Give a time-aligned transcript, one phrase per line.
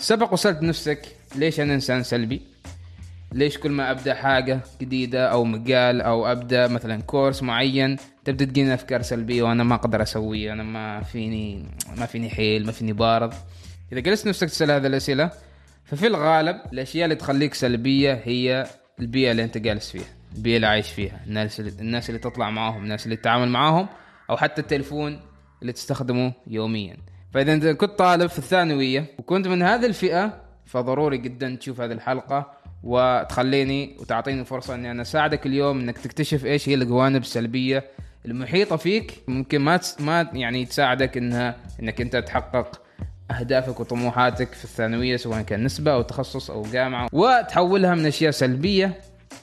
[0.00, 2.42] سبق وسألت نفسك ليش أنا إنسان سلبي؟
[3.32, 8.74] ليش كل ما أبدأ حاجة جديدة أو مجال أو أبدأ مثلا كورس معين تبدأ تجيني
[8.74, 11.66] أفكار سلبية وأنا ما أقدر أسويه أنا ما فيني
[11.96, 13.34] ما فيني حيل ما فيني بارد.
[13.92, 15.30] إذا جلست نفسك تسأل هذه الأسئلة
[15.84, 18.66] ففي الغالب الأشياء اللي تخليك سلبية هي
[19.00, 22.82] البيئة اللي أنت جالس فيها البيئة اللي عايش فيها الناس اللي, الناس اللي تطلع معاهم
[22.82, 23.88] الناس اللي تتعامل معاهم
[24.30, 25.20] أو حتى التلفون
[25.62, 26.96] اللي تستخدمه يوميا.
[27.34, 32.52] فإذا انت كنت طالب في الثانوية وكنت من هذه الفئة فضروري جدا تشوف هذه الحلقة
[32.82, 37.84] وتخليني وتعطيني فرصة إني أنا أساعدك اليوم إنك تكتشف إيش هي الجوانب السلبية
[38.26, 39.80] المحيطة فيك ممكن ما.
[40.00, 42.80] ما يعني تساعدك انها إنك أنت تحقق
[43.30, 49.00] أهدافك وطموحاتك في الثانوية سواء كان نسبة أو تخصص أو جامعة وتحولها من أشياء سلبية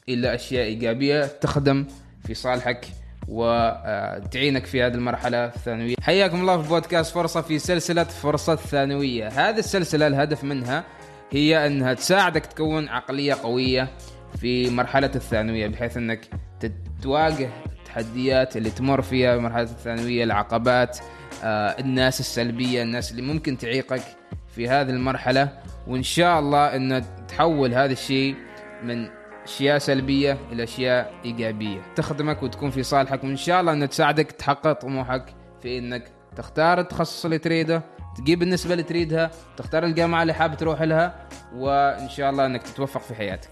[0.09, 1.85] إلى أشياء إيجابية تخدم
[2.27, 2.87] في صالحك
[3.27, 5.95] وتعينك في هذه المرحلة الثانوية.
[6.01, 9.27] حياكم الله في بودكاست فرصة في سلسلة فرصة ثانوية.
[9.27, 10.83] هذه السلسلة الهدف منها
[11.31, 13.87] هي أنها تساعدك تكون عقلية قوية
[14.41, 16.19] في مرحلة الثانوية بحيث أنك
[17.01, 20.97] تواجه التحديات اللي تمر فيها مرحلة الثانوية العقبات
[21.43, 24.01] آه، الناس السلبية الناس اللي ممكن تعيقك
[24.55, 25.49] في هذه المرحلة.
[25.87, 28.35] وإن شاء الله أن تحول هذا الشيء
[28.83, 29.09] من
[29.47, 31.81] أشياء سلبية إلى أشياء إيجابية.
[31.95, 35.25] تخدمك وتكون في صالحك وإن شاء الله انها تساعدك تحقق طموحك
[35.61, 37.81] في إنك تختار التخصص اللي تريده
[38.17, 43.01] تجيب النسبة اللي تريدها تختار الجامعة اللي حابب تروح لها وإن شاء الله إنك تتوفق
[43.01, 43.49] في حياتك.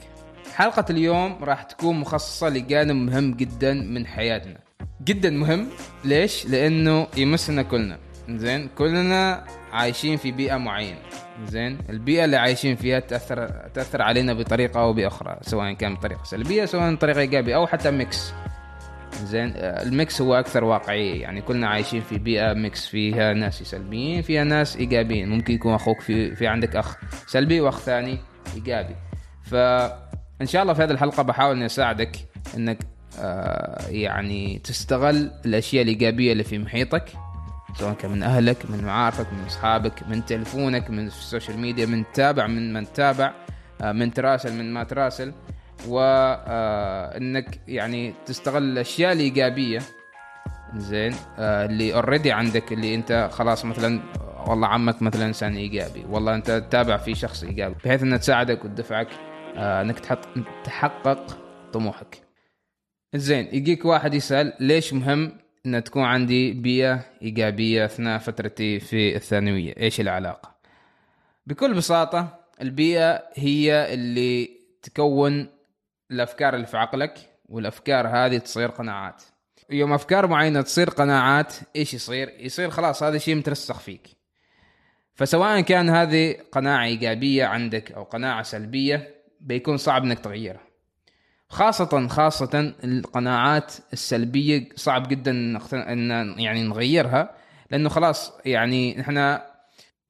[0.55, 4.59] حلقة اليوم راح تكون مخصصة لجانب مهم جدا من حياتنا.
[5.03, 5.67] جدا مهم؟
[6.05, 7.97] ليش؟ لأنه يمسنا كلنا.
[8.29, 10.99] زين كلنا عايشين في بيئة معينة.
[11.45, 16.65] زين البيئة اللي عايشين فيها تأثر تأثر علينا بطريقة أو بأخرى سواء كان بطريقة سلبية
[16.65, 18.33] سواء بطريقة إيجابية أو حتى mix
[19.23, 21.21] زين ال mix هو أكثر واقعية.
[21.21, 25.29] يعني كلنا عايشين في بيئة mix فيها ناس سلبيين فيها ناس إيجابيين.
[25.29, 28.17] ممكن يكون أخوك في في عندك أخ سلبي وأخ ثاني
[28.55, 28.95] إيجابي.
[29.43, 32.17] فان شاء الله في هذه الحلقة بحاول إني أساعدك
[32.57, 32.77] إنك
[33.19, 37.05] آه يعني تستغل الأشياء الإيجابية اللي في محيطك.
[37.79, 42.03] سواء كان من أهلك من معارفك من أصحابك من تلفونك من ال social media من
[42.13, 43.33] تابع من من تابع
[43.81, 45.33] آه، من تراسل من ما تراسل.
[45.87, 49.79] وانك آه، يعني تستغل الأشياء الإيجابية.
[50.75, 54.01] زين آه، اللي already عندك اللي أنت خلاص مثلا
[54.47, 59.07] والله عمك مثلا إنسان إيجابي والله أنت تتابع في شخص إيجابي بحيث انها تساعدك وتدفعك
[59.57, 59.99] إنك
[60.63, 61.37] تحقق
[61.73, 62.21] طموحك.
[63.15, 69.73] زين يجيك واحد يسأل ليش مهم ان تكون عندي بيئة إيجابية أثناء فترتي في الثانوية.
[69.77, 70.55] إيش العلاقة؟
[71.47, 74.49] بكل بساطة البيئة هي اللي
[74.83, 75.47] تكون
[76.11, 77.13] الأفكار اللي في عقلك
[77.45, 79.23] والأفكار هذه تصير قناعات.
[79.69, 84.07] يوم أفكار معينة تصير قناعات إيش يصير؟ يصير خلاص هذا شيء مترسخ فيك.
[85.15, 90.64] فسواء كان هذه قناعة إيجابية عندك أو قناعة سلبية بيكون صعب إنك تغيرها.
[91.49, 95.31] خاصة خاصة القناعات السلبية صعب جدا
[95.73, 97.35] إن يعني نغيرها
[97.71, 99.45] لأنه خلاص يعني إحنا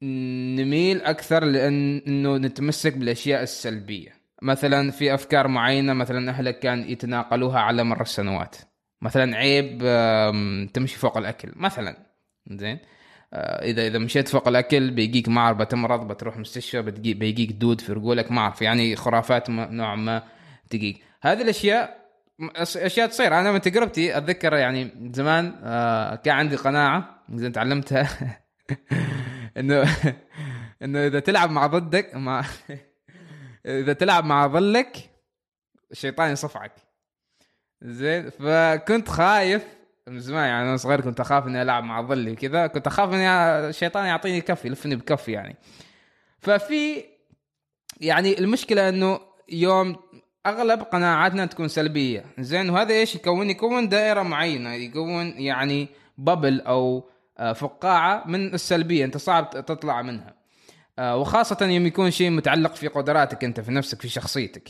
[0.02, 2.02] نميل أكثر لأن
[2.36, 4.16] نتمسك بالأشياء السلبية.
[4.42, 8.56] مثلا في أفكار معينة مثلا أهلك كان يتناقلوها على مر السنوات.
[9.02, 9.78] مثلا عيب
[10.72, 11.96] تمشي فوق الأكل مثلا.
[12.50, 12.78] زين؟
[13.32, 18.32] آه، اذا إذا مشيت فوق الأكل بيجيك معر بتمرض بتروح مستشفى بيجيك دود في رجولك
[18.32, 20.22] ما اعرف يعني خرافات نوع ما
[20.70, 21.05] تجيك.
[21.22, 22.06] هذه الأشياء
[22.60, 23.40] أشياء تصير.
[23.40, 28.08] أنا من تجربتي أتذكر يعني زمان آه كان عندي قناعة زين تعلمتها.
[29.58, 29.96] إنه
[30.82, 32.44] إنه إذا تلعب مع ضدك مع
[33.66, 34.96] إذا تلعب مع ظلك
[35.90, 36.72] الشيطان يصفعك.
[37.82, 39.64] زين فكنت خايف
[40.06, 40.48] من زمان.
[40.48, 44.40] يعني أنا صغير كنت أخاف إني ألعب مع ظلي كذا كنت أخاف ان الشيطان يعطيني
[44.40, 45.56] كف يلفني بكف يعني.
[46.38, 47.04] ففي
[48.00, 49.96] يعني المشكلة إنه يوم
[50.46, 52.24] أغلب قناعاتنا تكون سلبية.
[52.38, 54.72] زين وهذا إيش؟ يكون يكون دائرة معينة.
[54.74, 57.08] يكون يعني ببل أو
[57.38, 59.04] آه، فقاعة من السلبية.
[59.04, 60.34] أنت صعب تطلع منها.
[60.98, 64.68] آه، وخاصة يوم يكون شيء متعلق في قدراتك أنت في نفسك في شخصيتك.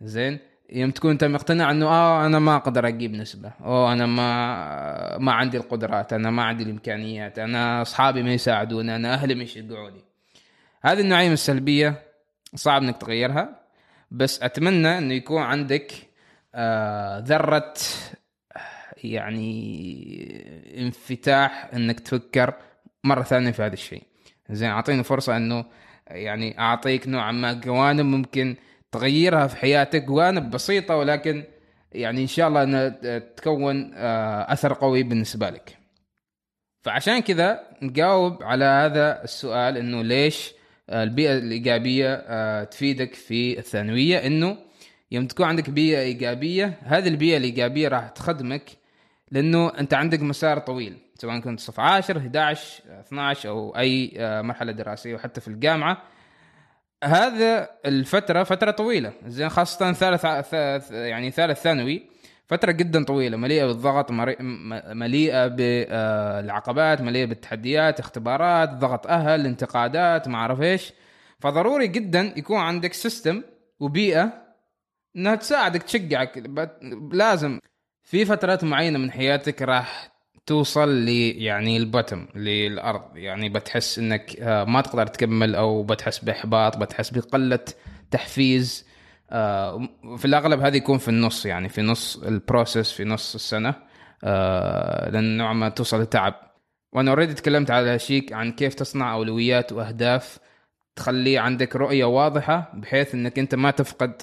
[0.00, 0.38] زين
[0.70, 3.52] يوم تكون أنت مقتنع إنه آه أنا ما أقدر أجيب نسبة.
[3.60, 6.12] أو أنا ما ما عندي القدرات.
[6.12, 7.38] أنا ما عندي الإمكانيات.
[7.38, 8.96] أنا أصحابي ما يساعدوني.
[8.96, 10.04] أنا أهلي ما يشجعوني.
[10.82, 12.02] هذه النوعية من السلبية
[12.54, 13.61] صعب إنك تغيرها.
[14.12, 15.92] بس أتمنى إنه يكون عندك
[16.54, 17.74] آه ذرة
[19.04, 19.54] يعني
[20.78, 22.54] انفتاح إنك تفكر
[23.04, 24.02] مرة ثانية في هذا الشيء.
[24.50, 25.64] زين أعطيني فرصة إنه
[26.06, 28.56] يعني أعطيك نوعا ما جوانب ممكن
[28.92, 31.44] تغيرها في حياتك جوانب بسيطة ولكن
[31.92, 35.78] يعني إن شاء الله إنها تكون آه أثر قوي بالنسبة لك.
[36.82, 40.52] فعشان كذا نجاوب على هذا السؤال إنه ليش
[40.92, 44.56] البيئة الإيجابية آه، تفيدك في الثانوية إنه
[45.10, 48.70] يوم تكون عندك بيئة إيجابية هذه البيئة الإيجابية راح تخدمك
[49.30, 54.72] لأنه أنت عندك مسار طويل سواء كنت صف 10 11 12 أو أي آه، مرحلة
[54.72, 56.02] دراسية وحتى في الجامعة.
[57.04, 60.24] هذا الفترة فترة طويلة زين خاصة ثالث
[60.92, 62.11] يعني ثالث ثانوي.
[62.52, 64.10] فترة جدا طويلة مليئة بالضغط
[64.92, 70.92] مليئة بالعقبات مليئة بالتحديات اختبارات ضغط أهل انتقادات ما أعرف إيش.
[71.40, 73.42] فضروري جدا يكون عندك system
[73.80, 74.32] وبيئة
[75.16, 76.44] إنها تساعدك تشجعك.
[77.12, 77.60] لازم
[78.02, 80.12] في فترات معينة من حياتك راح
[80.46, 81.08] توصل ل
[81.42, 83.16] يعني ال bottom للأرض.
[83.16, 87.64] يعني بتحس إنك آه، ما تقدر تكمل أو بتحس بإحباط بتحس بقلة
[88.10, 88.86] تحفيز.
[88.88, 88.91] آه،
[90.16, 93.74] في الأغلب هذا يكون في النص يعني في نص ال process في نص السنة
[94.24, 96.34] آه، لأن نوعا ما توصل لتعب.
[96.92, 100.38] وأنا already تكلمت على شيء عن كيف تصنع أولويات وأهداف
[100.96, 104.22] تخلي عندك رؤية واضحة بحيث إنك أنت ما تفقد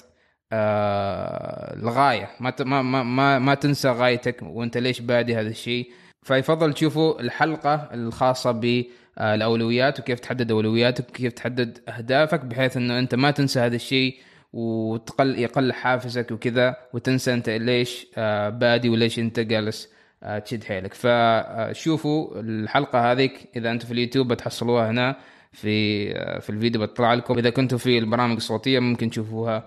[0.52, 5.90] آه الغاية ما ما ما ما تنسى غايتك وأنت ليش بادي هذا الشيء.
[6.22, 13.30] فيفضل تشوفوا الحلقة الخاصة بالأولويات وكيف تحدد أولوياتك وكيف تحدد أهدافك بحيث إنه أنت ما
[13.30, 14.20] تنسى هذا الشيء.
[14.52, 19.88] وتقل يقل حافزك وكذا وتنسى أنت ليش آه، بادي وليش أنت جالس
[20.22, 25.16] آه، تشد حيلك فشوفوا الحلقة هذيك إذا أنتم في اليوتيوب بتحصلوها هنا
[25.52, 29.66] في آه، في الفيديو بتطلع لكم إذا كنتوا في البرامج الصوتية ممكن تشوفوها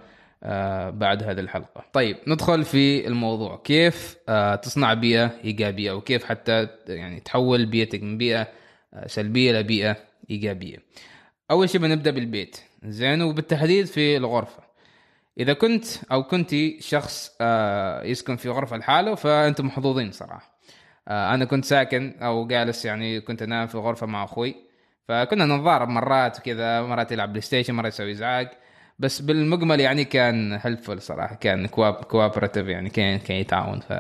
[0.90, 1.84] بعد هذه الحلقة.
[1.94, 4.18] طيب ندخل في الموضوع كيف
[4.62, 8.48] تصنع بيئة إيجابية وكيف حتى يعني تحول بيئتك من بيئة
[9.06, 9.98] سلبية لبيئة
[10.30, 10.78] إيجابية.
[11.52, 14.73] أول شيء بنبدأ بالبيت زين وبالتحديد في الغرفة.
[15.40, 20.60] إذا كنت أو كنتي شخص آه، يسكن في غرفة لحاله فأنتم محظوظين صراحة.
[21.08, 24.56] آه، أنا كنت ساكن أو جالس يعني كنت أنام في غرفة مع أخوي.
[25.08, 28.48] فكنا نتضارب مرات وكذا مرات يلعب بلاي ستيشن مرات يسوي إزعاج.
[29.00, 33.80] بس بالمجمل يعني كان helpful صراحة كان coop cooperative يعني كان كان يتعاون.
[33.80, 33.94] ف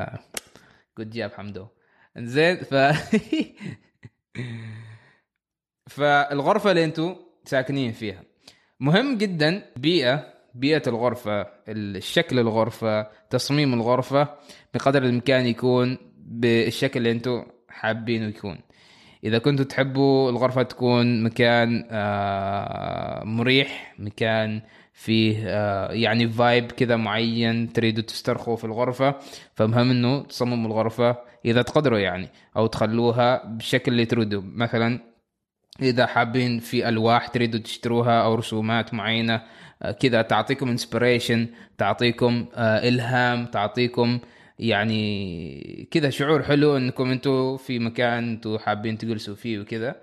[0.97, 1.67] good job حمدو.
[2.17, 2.73] زين ف
[5.89, 7.15] فالغرفة اللي أنتم
[7.45, 8.23] ساكنين فيها
[8.79, 14.27] مهم جدا بيئة بيئة الغرفة الشكل الغرفة تصميم الغرفة
[14.73, 18.59] بقدر الإمكان يكون بالشكل اللي أنتم حابينه يكون.
[19.23, 24.61] إذا كنتوا تحبوا الغرفة تكون مكان آه، مريح مكان
[24.93, 29.15] فيه آه، يعني فايب كذا معين تريدوا تسترخوا في الغرفة
[29.53, 35.12] فمهم إنه تصمموا الغرفة إذا تقدروا يعني أو تخلوها بالشكل اللي تريدوا مثلا
[35.81, 39.41] إذا حابين في ألواح تريدوا تشتروها أو رسومات معينة
[39.91, 41.47] كذا تعطيكم انسبريشن
[41.77, 44.19] تعطيكم آه، إلهام تعطيكم
[44.59, 49.95] يعني كذا شعور حلو إنكم أنتم في مكان أنتم حابين تجلسوا فيه وكذا.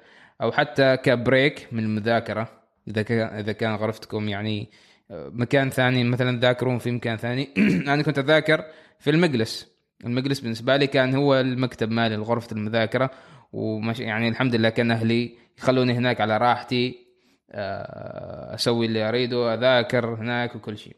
[0.43, 2.49] أو حتى كبريك من المذاكرة
[2.89, 4.71] إذا كان إذا كان غرفتكم يعني
[5.11, 7.49] آه، مكان ثاني مثلا تذاكرون في مكان ثاني.
[7.93, 8.65] أنا كنت أذاكر
[8.99, 9.71] في المجلس.
[10.05, 13.11] المجلس بالنسبة لي كان هو المكتب مالي غرفه المذاكرة.
[13.53, 17.07] ومش يعني الحمد لله كان أهلي يخلوني هناك على راحتي
[17.51, 20.97] آه، أسوي اللي أريده أذاكر هناك وكل شيء.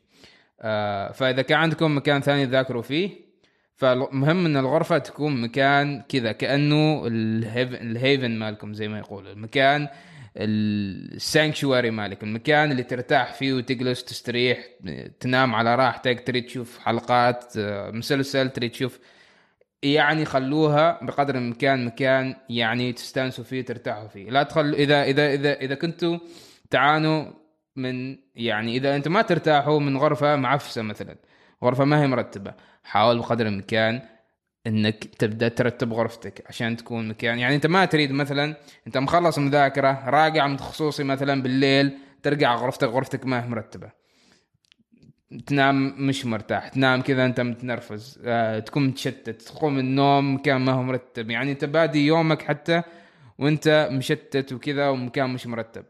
[0.60, 3.10] آه، فإذا كان عندكم مكان ثاني تذاكروا فيه
[3.76, 9.32] فالمهم إن الغرفة تكون مكان كذا كأنه الهيفن مالكم زي ما يقولوا.
[9.32, 9.88] المكان
[10.36, 14.66] السانكشواري مالك المكان اللي ترتاح فيه وتجلس تستريح
[15.20, 18.98] تنام على راحتك تريد تشوف حلقات آه، مسلسل تريد تشوف
[19.82, 24.30] يعني خلوها بقدر الإمكان مكان يعني تستانسوا فيه ترتاحوا فيه.
[24.30, 26.18] لا تخلوا إذا إذا إذا إذا كنتوا
[26.70, 27.26] تعانوا
[27.76, 31.16] من يعني إذا أنتم ما ترتاحوا من غرفة معفسة مثلا
[31.64, 34.02] غرفة ما هي مرتبة حاول بقدر الإمكان
[34.66, 37.38] إنك تبدأ ترتب غرفتك عشان تكون مكان.
[37.38, 42.88] يعني أنت ما تريد مثلا أنت مخلص مذاكره راجع من خصوصي مثلا بالليل ترجع غرفتك
[42.88, 44.01] غرفتك ما هي مرتبة.
[45.38, 50.82] تنام مش مرتاح تنام كذا أنت متنرفز آه، تكون متشتت تقوم النوم مكان ما هو
[50.82, 51.30] مرتب.
[51.30, 52.82] يعني أنت بادي يومك حتى
[53.38, 55.84] وأنت مشتت وكذا ومكان مش مرتب.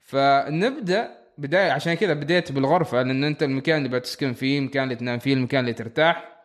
[0.00, 5.18] فنبدأ بداية عشان كذا بديت بالغرفة لأن أنت المكان اللي بتسكن فيه المكان اللي تنام
[5.18, 6.44] فيه المكان اللي ترتاح.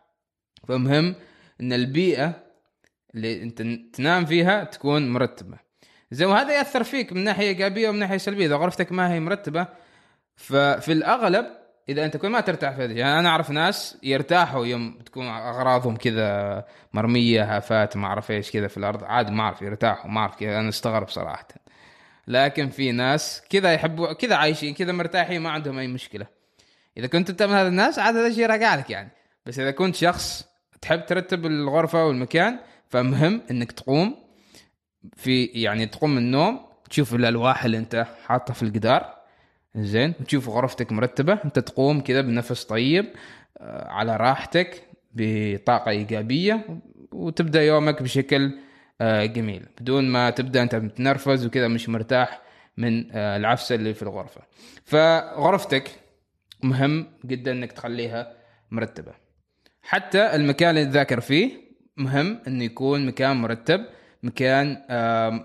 [0.68, 1.14] فمهم
[1.60, 2.42] إن البيئة
[3.14, 3.62] اللي أنت
[3.96, 5.58] تنام فيها تكون مرتبة.
[6.10, 8.46] زي وهذا يأثر فيك من ناحية إيجابية ومن ناحية سلبية.
[8.46, 9.66] إذا غرفتك ما هي مرتبة
[10.36, 14.98] ففي الأغلب إذا أنت كل ما ترتاح في هذه يعني أنا أعرف ناس يرتاحوا يوم
[15.06, 20.10] تكون أغراضهم كذا مرمية هافات ما أعرف إيش كذا في الأرض عادي ما أعرف يرتاحوا
[20.10, 21.48] ما أعرف كذا أنا استغرب صراحة.
[22.28, 26.26] لكن في ناس كذا يحبوا كذا عايشين كذا مرتاحين ما عندهم أي مشكلة.
[26.96, 29.10] إذا كنت انت من هذا الناس عاد هذا الشيء راجع لك يعني.
[29.46, 30.44] بس إذا كنت شخص
[30.80, 34.16] تحب ترتب الغرفة والمكان فمهم إنك تقوم
[35.16, 39.23] في يعني تقوم من النوم تشوف الألواح اللي أنت حاطها في الجدار.
[39.76, 40.14] زين.
[40.20, 41.38] وتشوف غرفتك مرتبة.
[41.44, 43.06] انت تقوم كذا بنفس طيب
[43.58, 46.80] آه، على راحتك بطاقة إيجابية
[47.12, 48.58] وتبدأ يومك بشكل
[49.00, 49.66] آه، جميل.
[49.80, 52.42] بدون ما تبدأ انت متنرفز وكذا مش مرتاح
[52.76, 54.40] من آه، العفسه اللي في الغرفة.
[54.84, 55.90] فغرفتك
[56.62, 58.32] مهم جدا انك تخليها
[58.70, 59.12] مرتبة.
[59.82, 61.50] حتى المكان اللي تذاكر فيه
[61.96, 63.84] مهم إنه يكون مكان مرتب
[64.22, 64.82] مكان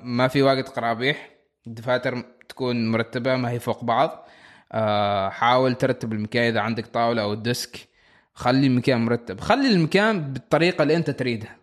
[0.03, 1.29] ما في واجد قرابيح
[1.67, 4.27] الدفاتر تكون مرتبة ما هي فوق بعض.
[4.71, 7.87] آه، حاول ترتب المكان إذا عندك طاولة أو ديسك.
[8.33, 9.39] خلي المكان مرتب.
[9.39, 11.57] خلي المكان بالطريقة اللي أنت تريدها.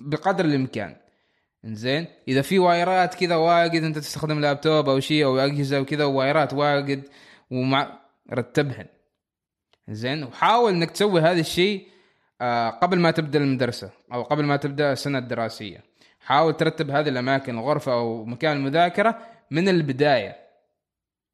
[0.00, 0.96] بقدر الإمكان.
[1.64, 6.52] زين إذا في وايرات كذا واجد أنت تستخدم لابتوب أو شيء أو أجهزة وكذا وايرات
[6.52, 7.02] واجد
[7.50, 8.00] ومع
[8.32, 8.86] رتبهن.
[9.88, 11.88] زين وحاول إنك تسوي هذا الشيء
[12.40, 15.94] آه، قبل ما تبدأ المدرسة أو قبل ما تبدأ السنة الدراسية.
[16.20, 19.18] حاول ترتب هذه الأماكن الغرفه أو مكان المذاكرة
[19.50, 20.36] من البداية.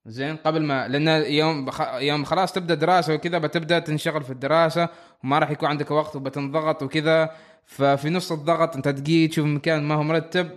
[0.07, 1.81] زين قبل ما لأن يوم بخ...
[1.95, 4.89] يوم خلاص تبدأ دراسة وكذا بتبدأ تنشغل في الدراسة
[5.25, 7.37] وما راح يكون عندك وقت وبتنضغط وكذا.
[7.65, 10.51] ففي نص الضغط أنت تجي تشوف مكان ما هو مرتب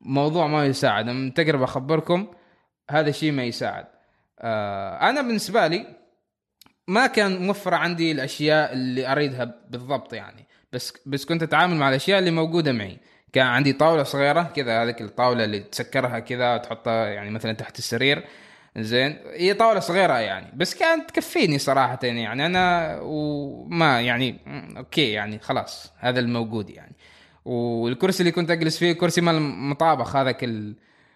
[0.00, 1.06] موضوع ما يساعد.
[1.06, 2.26] من تجربة أخبركم
[2.90, 3.86] هذا الشيء ما يساعد.
[4.38, 5.86] آه أنا بالنسبة لي
[6.88, 10.46] ما كان موفر عندي الأشياء اللي أريدها بالضبط يعني.
[10.72, 12.98] بس بس كنت أتعامل مع الأشياء اللي موجودة معي.
[13.32, 18.24] كان عندي طاولة صغيرة كذا هذيك الطاولة اللي تسكرها كذا وتحطها يعني مثلا تحت السرير.
[18.76, 22.46] زين هي طاولة صغيرة يعني بس كانت تكفيني صراحة يعني.
[22.46, 24.38] أنا وما يعني
[24.76, 26.94] أوكي يعني خلاص هذا الموجود يعني.
[27.44, 30.48] والكرسي اللي كنت أجلس فيه كرسي مال مطابخ هذاك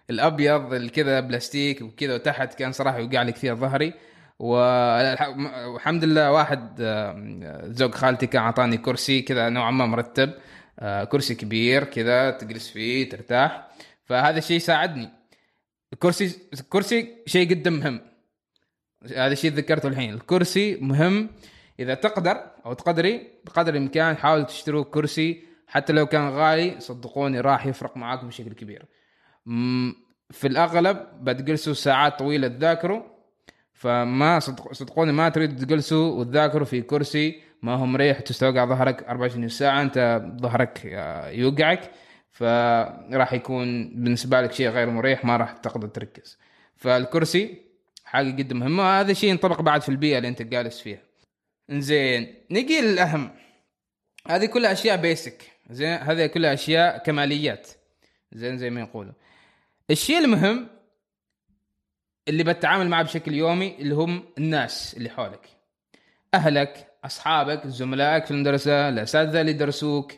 [0.09, 3.93] الأبيض الكذا بلاستيك وكذا وتحت كان صراحة يوقع لي كثير ظهري.
[4.39, 6.81] والحمد لله واحد
[7.65, 10.33] زوج خالتي كان أعطاني كرسي كذا نوعا ما مرتب.
[11.11, 13.67] كرسي كبير كذا تجلس فيه ترتاح.
[14.05, 15.09] فهذا الشيء ساعدني.
[15.93, 18.01] الكرسي الكرسي شيء جدا مهم.
[19.03, 20.13] هذا الشيء ذكرته الحين.
[20.13, 21.29] الكرسي مهم
[21.79, 27.65] إذا تقدر أو تقدري بقدر الإمكان حاول تشتروا كرسي حتى لو كان غالي صدقوني راح
[27.65, 28.85] يفرق معاكم بشكل كبير.
[30.31, 33.03] في الأغلب بتجلسوا ساعات طويلة تذاكروا
[33.73, 34.39] فما
[34.71, 40.25] صدقوني ما تريد تجلسوا وتذاكروا في كرسي ما هو مريح تستوقع ظهرك 24 ساعة أنت
[40.41, 40.85] ظهرك
[41.33, 41.91] يوقعك
[42.31, 46.37] فراح يكون بالنسبة لك شيء غير مريح ما راح تقدر تركز.
[46.75, 47.61] فالكرسي
[48.05, 50.99] حاجة جدا مهمة وهذا الشيء ينطبق بعد في البيئة اللي أنت جالس فيها.
[51.69, 53.31] زين نجي للاهم
[54.27, 57.67] هذه كلها أشياء بيسك زين هذه كلها أشياء كماليات.
[58.33, 59.13] زين زي ما يقولوا.
[59.91, 60.67] الشيء المهم
[62.27, 65.49] اللي بتعامل معه بشكل يومي اللي هم الناس اللي حولك.
[66.33, 70.11] أهلك أصحابك زملائك في المدرسة الاساتذه اللي درسوك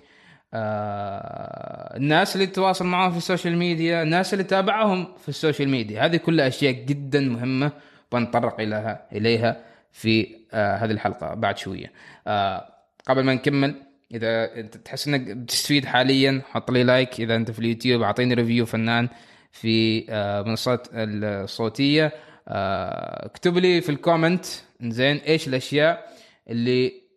[0.53, 5.69] آه، الناس اللي تتواصل معاهم في ال social media الناس اللي تابعهم في ال social
[5.69, 6.05] media.
[6.05, 7.71] هذه كلها أشياء جدا مهمة
[8.11, 11.91] بنتطرق إليها إليها في آه هذه الحلقة بعد شوية.
[12.27, 12.73] آه
[13.07, 13.75] قبل ما نكمل
[14.11, 17.19] إذا أنت تحس إنك بتستفيد حاليا حط لي like.
[17.19, 19.09] إذا أنت في اليوتيوب أعطيني review فنان
[19.51, 22.11] في آه منصات الصوتية.
[22.47, 24.45] آه اكتب لي في ال comment
[24.81, 26.18] زين إيش الأشياء
[26.49, 27.09] اللي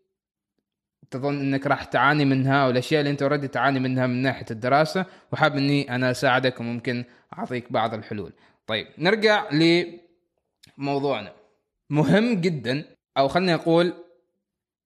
[1.10, 5.06] تظن إنك راح تعاني منها أو الأشياء اللي أنت اوريدي تعاني منها من ناحية الدراسة
[5.32, 7.04] وحاب إني أنا أساعدك وممكن
[7.38, 8.32] أعطيك بعض الحلول.
[8.66, 9.48] طيب نرجع
[10.78, 11.34] لموضوعنا.
[11.90, 12.84] مهم جدا
[13.18, 13.92] أو خليني أقول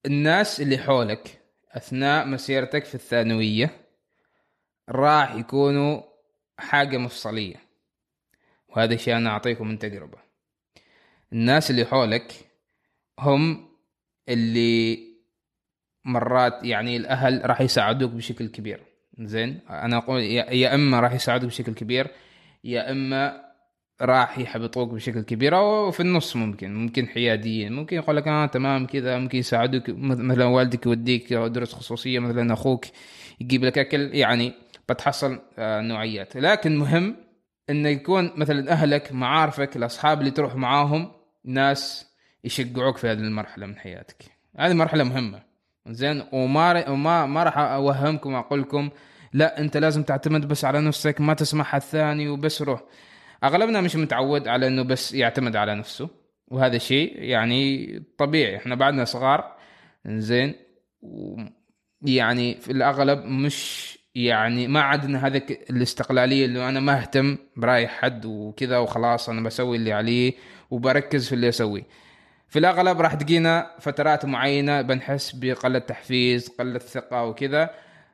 [0.06, 3.70] الناس اللي حولك أثناء مسيرتك في الثانوية
[4.88, 6.02] راح يكونوا
[6.58, 7.56] حاجة مفصلية.
[8.68, 10.18] وهذا الشيء أنا أعطيكم من تجربة.
[11.32, 12.32] الناس اللي حولك
[13.18, 13.75] هم
[14.28, 14.98] اللي
[16.04, 18.80] مرات يعني الأهل راح يساعدوك بشكل كبير.
[19.18, 22.10] زين؟ أنا أقول يا إما راح يساعدوك بشكل كبير
[22.64, 23.46] يا إما
[24.02, 28.86] راح يحبطوك بشكل كبير أو في النص ممكن ممكن حياديين ممكن يقول لك آه تمام
[28.86, 32.84] كذا ممكن يساعدوك مثلا والدك يوديك دروس خصوصية مثلا أخوك
[33.40, 34.52] يجيب لك أكل يعني
[34.88, 36.36] بتحصل آه نوعيات.
[36.36, 37.16] لكن مهم
[37.70, 41.12] إنه يكون مثلا أهلك معارفك الأصحاب اللي تروح معاهم
[41.44, 42.06] ناس
[42.44, 44.24] يشجعوك في هذه المرحلة من حياتك.
[44.58, 45.42] هذه مرحلة مهمة.
[45.88, 48.90] زين وما وما ما راح أوهمكم واقول لكم
[49.32, 52.82] لا أنت لازم تعتمد بس على نفسك ما تسمح الثاني وبس روح.
[53.44, 56.08] أغلبنا مش متعود على إنه بس يعتمد على نفسه
[56.48, 57.86] وهذا شيء يعني
[58.18, 58.56] طبيعي.
[58.56, 59.56] إحنا بعدنا صغار
[60.06, 60.54] زين
[62.02, 68.26] يعني في الأغلب مش يعني ما عندنا هذه الاستقلالية اللي أنا ما اهتم برأي حد
[68.26, 70.32] وكذا وخلاص أنا بسوي اللي عليه
[70.70, 71.82] وبركز في اللي أسويه.
[72.48, 77.70] في الأغلب راح تجينا فترات معينة بنحس بقلة تحفيز قلة ثقة وكذا.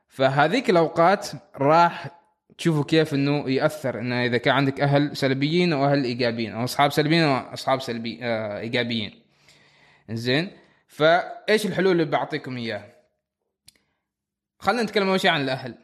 [0.08, 2.22] فهذيك الأوقات راح
[2.58, 6.92] تشوفوا كيف إنه يأثر إنه إذا كان عندك أهل سلبيين أو أهل إيجابيين أو أصحاب
[6.92, 9.22] سلبيين أو أصحاب سلبي آه إيجابيين.
[10.10, 10.50] زين
[10.88, 12.92] فإيش الحلول اللي بعطيكم إياها؟
[14.58, 15.74] خلينا نتكلم أول شيء عن الأهل.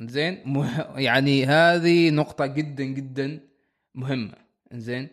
[0.00, 0.94] زين مه...
[0.96, 3.40] يعني هذه نقطة جدا جدا
[3.94, 4.34] مهمة.
[4.72, 5.08] زين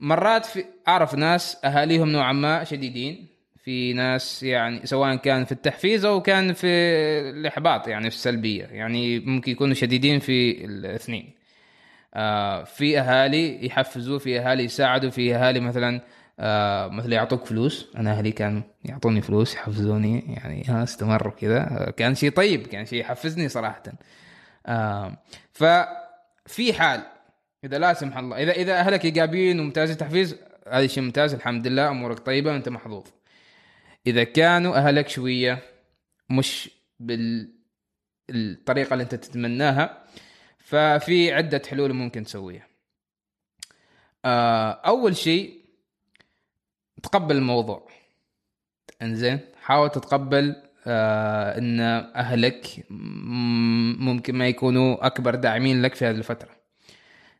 [0.00, 3.26] مرات في أعرف ناس أهاليهم نوعا ما شديدين.
[3.64, 6.66] في ناس يعني سواء كان في التحفيز أو كان في
[7.30, 11.30] الإحباط يعني في السلبية يعني ممكن يكونوا شديدين في الاثنين.
[12.14, 16.00] آه في أهالي يحفزوا في أهالي يساعدوا في أهالي مثلا
[16.40, 17.88] آه مثلا يعطوك فلوس.
[17.96, 21.92] أنا أهلي كانوا يعطوني فلوس يحفزوني يعني ها استمر كذا.
[21.96, 23.82] كان شيء طيب كان شيء يحفزني صراحة.
[24.66, 25.16] آه
[25.52, 27.02] ففي حال
[27.64, 28.36] إذا لا سمح الله.
[28.36, 30.36] اذا إذا أهلك إيجابيين وممتازين تحفيز
[30.68, 33.06] هذا شيء ممتاز الحمد لله أمورك طيبة وانت محظوظ.
[34.06, 35.62] إذا كانوا أهلك شوية
[36.30, 40.04] مش بالطريقة اللي أنت تتمناها
[40.58, 42.66] ففي عدة حلول ممكن تسويها.
[44.24, 45.60] آه، أول شيء
[47.02, 47.88] تقبل الموضوع.
[49.02, 51.80] إنزين حاول تتقبل آه إن
[52.16, 52.84] أهلك
[54.00, 56.59] ممكن ما يكونوا أكبر داعمين لك في هذه الفترة.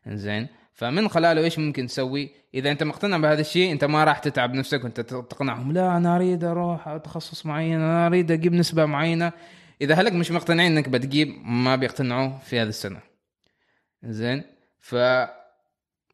[0.07, 0.47] إنزين.
[0.73, 4.83] فمن خلاله إيش ممكن تسوي؟ إذا أنت مقتنع بهذا الشيء أنت ما راح تتعب نفسك
[4.83, 9.31] وأنت تقنعهم لا أنا أريد أروح تخصص معين أنا أريد أجيب نسبة معينة.
[9.81, 12.99] إذا اهلك مش مقتنعين إنك بتجيب ما بيقتنعوا في هذه السنة.
[14.03, 14.43] زين
[14.79, 14.95] ف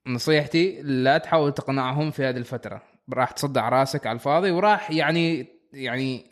[0.08, 2.82] نصيحتي لا تحاول تقنعهم في هذه الفترة.
[3.14, 6.32] راح تصدع راسك على الفاضي وراح يعني يعني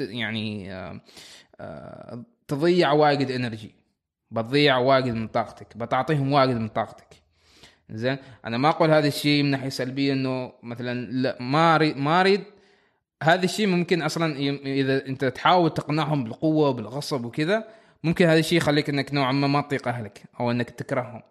[0.00, 1.00] يعني آه،
[1.60, 3.74] آه، تضيع واجد إنرجي.
[4.30, 7.06] بتضيع واجد من طاقتك بتعطيهم واجد من طاقتك.
[7.90, 12.20] زين؟ أنا ما أقول هذا الشيء من ناحية سلبية إنه مثلا لا ما أريد ما
[12.20, 12.44] أريد
[13.22, 17.64] هذا الشيء ممكن أصلا إذا أنت تحاول تقنعهم بالقوة وبالغصب وكذا
[18.04, 21.22] ممكن هذا الشيء يخليك إنك نوعا ما ما تطيق أهلك أو إنك تكرههم.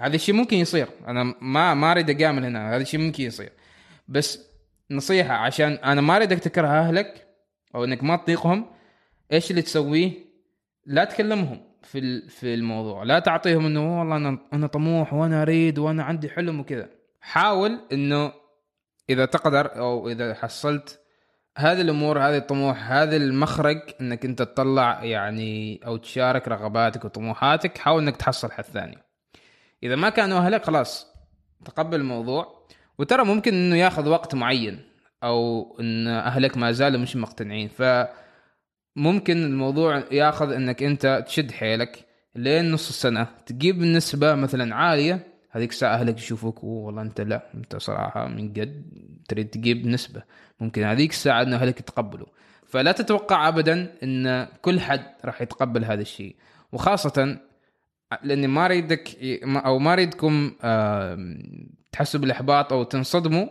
[0.00, 0.88] هذا الشيء ممكن يصير.
[1.08, 3.52] أنا ما ما أريد اجامل هنا هذا الشيء ممكن يصير.
[4.08, 4.50] بس
[4.90, 7.26] نصيحة عشان أنا ما أريدك تكره أهلك
[7.74, 8.66] أو إنك ما تطيقهم
[9.32, 10.12] إيش اللي تسويه؟
[10.86, 11.69] لا تكلمهم.
[11.90, 13.02] في في الموضوع.
[13.02, 16.88] لا تعطيهم إنه والله أنا أنا طموح وأنا أريد وأنا عندي حلم وكذا.
[17.20, 18.32] حاول إنه
[19.10, 21.00] إذا تقدر أو إذا حصلت
[21.58, 28.02] هذه الأمور هذه الطموح هذا المخرج إنك أنت تطلع يعني أو تشارك رغباتك وطموحاتك حاول
[28.02, 28.98] إنك تحصل حد ثاني.
[29.82, 31.06] إذا ما كانوا أهلك خلاص
[31.64, 32.66] تقبل الموضوع.
[32.98, 34.82] وترى ممكن إنه ياخذ وقت معين
[35.22, 37.68] أو إن أهلك ما زالوا مش مقتنعين.
[37.68, 37.82] ف
[38.96, 43.26] ممكن الموضوع ياخذ انك انت تشد حيلك لين نص السنة.
[43.46, 48.84] تجيب نسبة مثلا عالية هذيك الساعة أهلك يشوفوك والله أنت لا أنت صراحة من قد
[49.28, 50.22] تريد تجيب نسبة.
[50.60, 52.26] ممكن هذيك الساعة ان أهلك يتقبلوا.
[52.66, 56.36] فلا تتوقع ابدا إن كل حد راح يتقبل هذا الشيء.
[56.72, 57.38] وخاصة
[58.22, 60.52] لأني ما أريدك أو ما أريدكم
[61.92, 63.46] تحسوا بالإحباط أو تنصدموا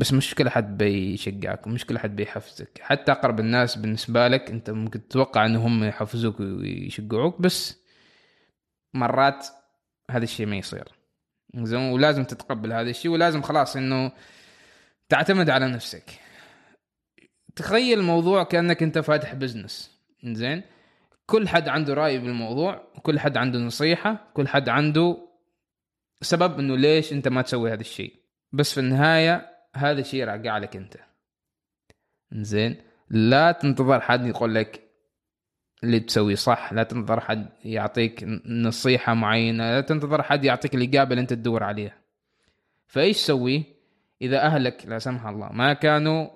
[0.00, 2.80] بس مش كل حد بيشجعك مش كل حد بيحفزك.
[2.80, 7.80] حتى أقرب الناس بالنسبة لك أنت ممكن تتوقع ان هم يحفزوك ويشجعوك بس
[8.94, 9.46] مرات
[10.10, 10.88] هذا الشيء ما يصير.
[11.54, 14.12] زين ولازم تتقبل هذا الشيء ولازم خلاص إنه
[15.08, 16.10] تعتمد على نفسك.
[17.56, 20.62] تخيل الموضوع كأنك أنت فاتح بزنس زين
[21.26, 25.28] كل حد عنده رأي بالموضوع كل حد عنده نصيحة كل حد عنده
[26.22, 28.14] سبب إنه ليش أنت ما تسوي هذا الشيء.
[28.52, 30.96] بس في النهاية هذا الشيء راجع لك أنت.
[32.32, 32.76] زين
[33.10, 34.90] لا تنتظر حد يقول لك
[35.84, 41.20] اللي تسويه صح لا تنتظر حد يعطيك نصيحة معينة لا تنتظر حد يعطيك الإجابة اللي
[41.20, 41.94] أنت تدور عليها
[42.86, 43.64] فإيش تسوي؟
[44.22, 46.28] إذا أهلك لا سمح الله ما كانوا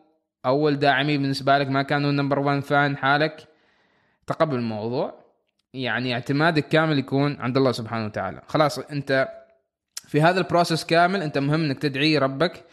[0.47, 3.49] أول داعمين بالنسبة لك ما كانوا number one fan حالك
[4.27, 5.25] تقبل الموضوع.
[5.75, 8.43] يعني اعتمادك كامل يكون عند الله سبحانه وتعالى.
[8.47, 9.29] خلاص أنت
[10.09, 12.65] في هذا ال process كامل أنت مهم أنك تدعي ربك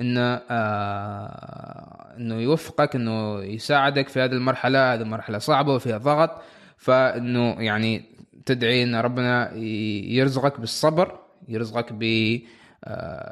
[0.00, 4.94] إنه آه إنه يوفقك إنه يساعدك في هذه المرحلة.
[4.94, 6.30] هذه مرحلة صعبة وفيها ضغط.
[6.76, 8.04] فإنه يعني
[8.46, 11.92] تدعي إن ربنا يرزقك بالصبر يرزقك
[12.82, 13.22] بالقوه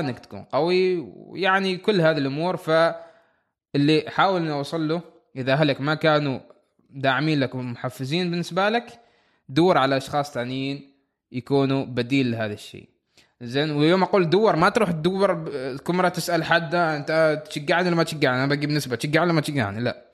[0.00, 0.98] إنك تكون قوي.
[0.98, 2.56] ويعني كل هذه الأمور.
[2.56, 5.00] فاللي حاول انه أوصل له
[5.36, 6.40] إذا أهلك ما كانوا
[6.90, 9.00] داعمين لك ومحفزين بالنسبة لك
[9.48, 10.92] دور على أشخاص ثانيين
[11.32, 12.95] يكونوا بديل لهذا الشيء.
[13.42, 15.50] زين ويوم أقول دور ما تروح تدور
[15.88, 19.80] مرة تسأل حد أنت تشجعني ولا ما تشجعني؟ أنا بجيب نسبة تشجعني ولا ما تشجعني؟
[19.80, 20.04] لا.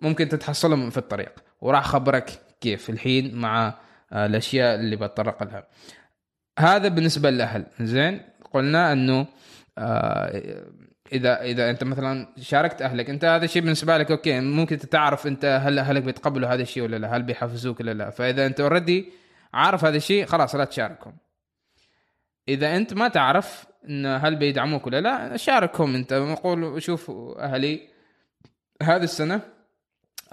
[0.00, 1.32] ممكن تتحصلهم في الطريق.
[1.60, 2.90] وراح أخبرك كيف.
[2.90, 3.74] الحين مع
[4.12, 5.66] آه، الأشياء اللي بتطرق لها.
[6.58, 7.66] هذا بالنسبة للأهل.
[7.80, 8.20] زين
[8.52, 9.26] قلنا إنه
[9.78, 10.42] آه،
[11.12, 15.60] إذا إذا أنت مثلا شاركت أهلك أنت هذا الشيء بالنسبة لك okay ممكن تعرف أنت
[15.62, 18.10] هل أهلك بيتقبلوا هذا الشيء ولا لا هل بيحفزوك ولا لا.
[18.10, 19.12] فإذا أنت already
[19.54, 21.25] عارف هذا الشيء خلاص لا تشاركهم.
[22.48, 26.12] إذا أنت ما تعرف إن هل بيدعموك ولا لا شاركهم أنت.
[26.14, 27.80] نقول شوف أهلي
[28.82, 29.40] هذه السنة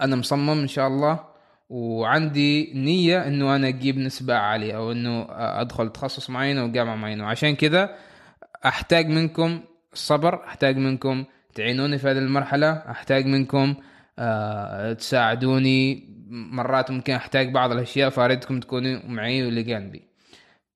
[0.00, 1.24] أنا مصمم إن شاء الله
[1.68, 7.24] وعندي نية إنه أنا أجيب نسبة عالية أو إنه أدخل تخصص معين أو جامعة معينة.
[7.24, 7.96] وعشان كذا
[8.66, 9.60] أحتاج منكم
[9.92, 11.24] الصبر أحتاج منكم
[11.54, 13.74] تعينوني في هذه المرحلة أحتاج منكم
[14.18, 20.02] أه تساعدوني مرات ممكن أحتاج بعض الأشياء فاردكم تكونوا معي واللي جنبي.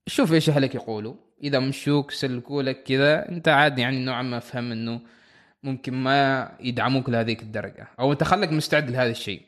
[0.06, 1.27] شوف إيش أهلك يقولوا.
[1.42, 5.00] إذا مشوك سلكوا لك كذا أنت عادي يعني نوعا ما فهم إنه
[5.62, 9.42] ممكن ما يدعموك لهذيك الدرجة أو أنت خلك مستعد لهذا الشيء.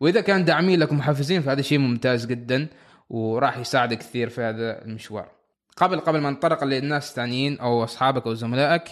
[0.00, 2.68] وإذا كان داعمين لك محفزين فهذا شيء ممتاز جدا
[3.10, 5.28] وراح يساعدك كثير في هذا المشوار.
[5.76, 8.84] قبل قبل ما ننطلق للناس الثانيين أو أصحابك أو زملائك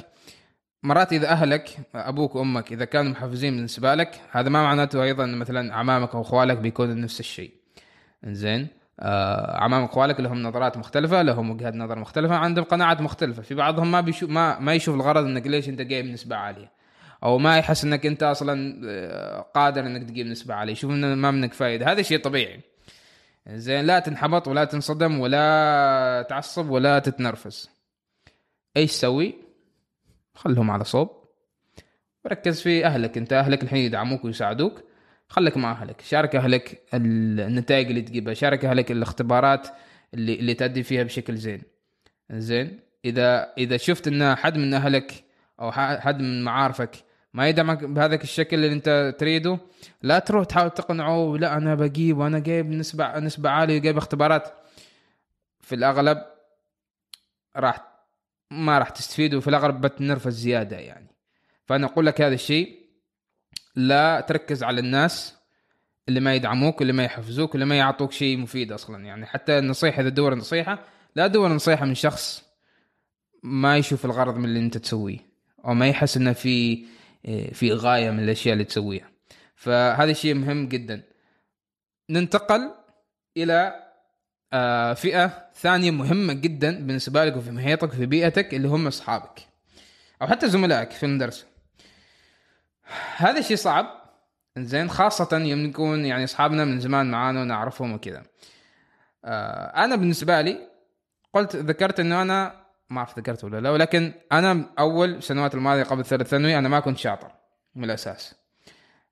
[0.83, 5.73] مرات إذا أهلك أبوك وأمك إذا كانوا محفزين بالنسبة لك هذا ما معناته أيضا مثلا
[5.73, 7.53] أعمامك أو أخوالك بيكونوا نفس الشيء.
[8.25, 8.69] زين
[9.01, 13.43] عمام اخوالك لهم نظرات مختلفة لهم وجهات نظر مختلفة عندهم قناعات مختلفة.
[13.43, 16.73] في بعضهم ما بيشوف ما ما يشوف الغرض إنك ليش أنت جايب نسبه عالية.
[17.23, 21.31] أو ما يحس إنك أنت أصلا آه، قادر إنك تجيب نسبة عالية يشوف إنه ما
[21.31, 22.61] منك فائده هذا شيء طبيعي.
[23.49, 27.71] زين لا تنحبط ولا تنصدم ولا تعصب ولا تتنرفز.
[28.77, 29.35] إيش تسوي؟
[30.35, 31.11] خلهم على صوب.
[32.25, 33.19] وركز في أهلك.
[33.19, 34.90] أنت أهلك الحين يدعموك ويساعدوك.
[35.31, 39.69] خليك مع أهلك شارك أهلك النتائج اللي تجيبها شارك أهلك الاختبارات
[40.15, 41.63] اللي اللي تأدي فيها بشكل زين.
[42.31, 45.25] زين؟ اذا إذا شفت إن حد من أهلك
[45.61, 46.91] أو حد من معارفك
[47.35, 49.59] ما يدعمك بهذاك الشكل اللي أنت تريده
[50.03, 54.49] لا تروح تحاول تقنعه لا أنا بجيب وأنا جايب نسبه نسبة عالية وجايب اختبارات.
[55.61, 56.19] في الأغلب
[57.57, 57.81] راح
[58.51, 61.07] ما راح تستفيد وفي الأغلب بتنرفز زيادة يعني.
[61.67, 62.80] فأنا أقول لك هذا الشيء
[63.77, 65.37] لا تركز على الناس
[66.09, 69.05] اللي ما يدعموك واللي ما يحفزوك واللي ما يعطوك شيء مفيد أصلا.
[69.05, 70.85] يعني حتى النصيحة إذا تدور نصيحة
[71.17, 72.45] لا تدور نصيحة من شخص
[73.43, 75.19] ما يشوف الغرض من اللي أنت تسويه
[75.65, 76.85] أو ما يحس إنه في
[77.53, 79.11] في غاية من الأشياء اللي تسويها.
[79.55, 81.03] فهذا شيء مهم جدا.
[82.11, 82.71] ننتقل
[83.37, 83.75] إلى
[84.53, 89.41] آه، فئة ثانية مهمة جدا بالنسبة لك وفي محيطك وفي بيئتك اللي هم أصحابك
[90.23, 91.47] أو حتى زملائك في المدرسة.
[93.17, 93.87] هذا الشيء صعب
[94.59, 98.23] زين خاصة يوم نكون يعني أصحابنا من زمان معانا ونعرفهم وكذا.
[99.25, 100.59] آه أنا بالنسبة لي
[101.35, 106.05] قلت ذكرت إنه أنا ما أعرف ذكرت ولا لا ولكن أنا أول السنوات الماضية قبل
[106.05, 107.33] ثالث ثانوي أنا ما كنت شاطر
[107.75, 108.35] من الأساس.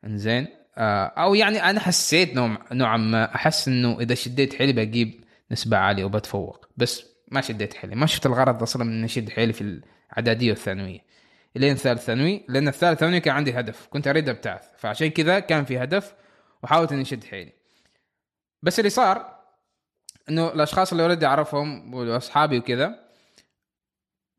[0.05, 5.25] إنزين آه أو يعني أنا حسيت نوع نوعا ما أحس إنه إذا شديت حيلي بجيب
[5.51, 9.61] نسبة عالية وبتفوق بس ما شديت حيلي ما شفت الغرض أصلا من أشد حيلي في
[9.61, 11.08] الإعدادية والثانوية.
[11.57, 15.65] لين ثالث ثانوي لأن الثالث ثانوي كان عندي هدف كنت أريد أبتعث فعشان كذا كان
[15.65, 16.15] في هدف
[16.63, 17.53] وحاولت إني أشد حيلي
[18.63, 19.39] بس اللي صار
[20.29, 23.09] إنه الأشخاص اللي أوريدي أعرفهم وأصحابي وكذا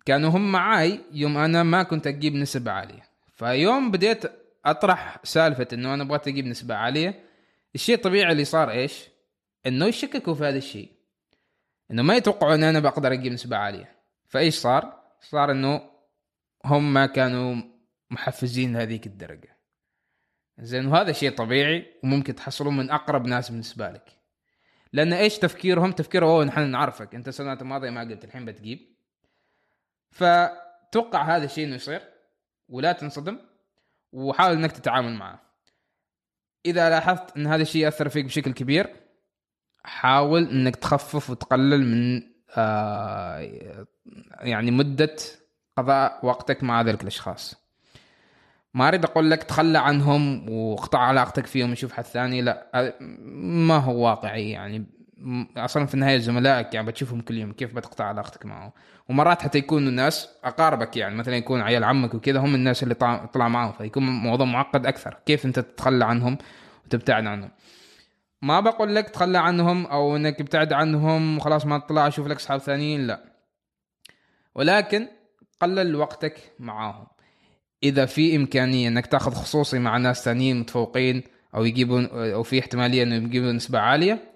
[0.06, 4.24] كانوا هم معاي يوم أنا ما كنت أجيب نسبة عالية فيوم بديت
[4.65, 7.24] أطرح سالفة إنه أنا بغيت أجيب نسبة عالية
[7.76, 9.10] الشيء الطبيعي اللي صار إيش؟
[9.65, 10.91] إنه يشككوا في هذا الشيء
[11.91, 13.95] إنه ما يتوقعوا ان أنا بقدر أجيب نسبة عالية
[14.28, 15.88] فإيش صار؟ صار إنه
[16.65, 17.56] هم ما كانوا
[18.10, 19.58] محفزين لهذيك الدرجة.
[20.60, 24.19] زين وهذا شيء طبيعي وممكن تحصلون من أقرب ناس بالنسبة لك.
[24.93, 28.95] لأن إيش تفكيرهم؟ تفكيرهم أوه نحن نعرفك أنت السنوات الماضيه ما قلت الحين بتجيب.
[30.12, 32.02] فتوقع هذا الشيء إنه يصير
[32.69, 33.39] ولا تنصدم
[34.12, 35.50] وحاول إنك تتعامل معه.
[36.65, 38.95] إذا لاحظت إن هذا الشيء يأثر فيك بشكل كبير
[39.84, 42.24] حاول إنك تخفف وتقلل من
[42.58, 43.86] آه
[44.39, 45.15] يعني مدة
[45.82, 47.56] قضاء وقتك مع ذلك الأشخاص.
[48.74, 52.42] ما اريد أقول لك تخلى عنهم واقطع علاقتك فيهم وشوف حد ثاني.
[52.42, 52.96] لا
[53.32, 54.86] ما هو واقعي يعني.
[55.58, 58.72] أصلا في النهاية زملائك يعني بتشوفهم كل يوم كيف بتقطع علاقتك معهم.
[59.10, 62.94] ومرات حتى يكونوا الناس أقاربك يعني مثلا يكون عيال عمك وكذا هم الناس اللي
[63.34, 65.18] طلع معهم فيكون موضوع معقد أكثر.
[65.26, 66.38] كيف أنت تتخلى عنهم
[66.86, 67.52] وتبتعد عنهم؟
[68.42, 72.60] ما بقول لك تخلى عنهم أو إنك ابتعد عنهم وخلاص ما تطلع أشوف لك أصحاب
[72.60, 73.24] ثانيين لا.
[74.56, 75.08] ولكن
[75.60, 77.08] قلل وقتك معاهم.
[77.84, 81.24] إذا في إمكانية إنك تأخذ خصوصي مع ناس ثانيين متفوقين
[81.56, 84.34] أو يجيبون أو في احتمالية انه يجيبون نسبة عالية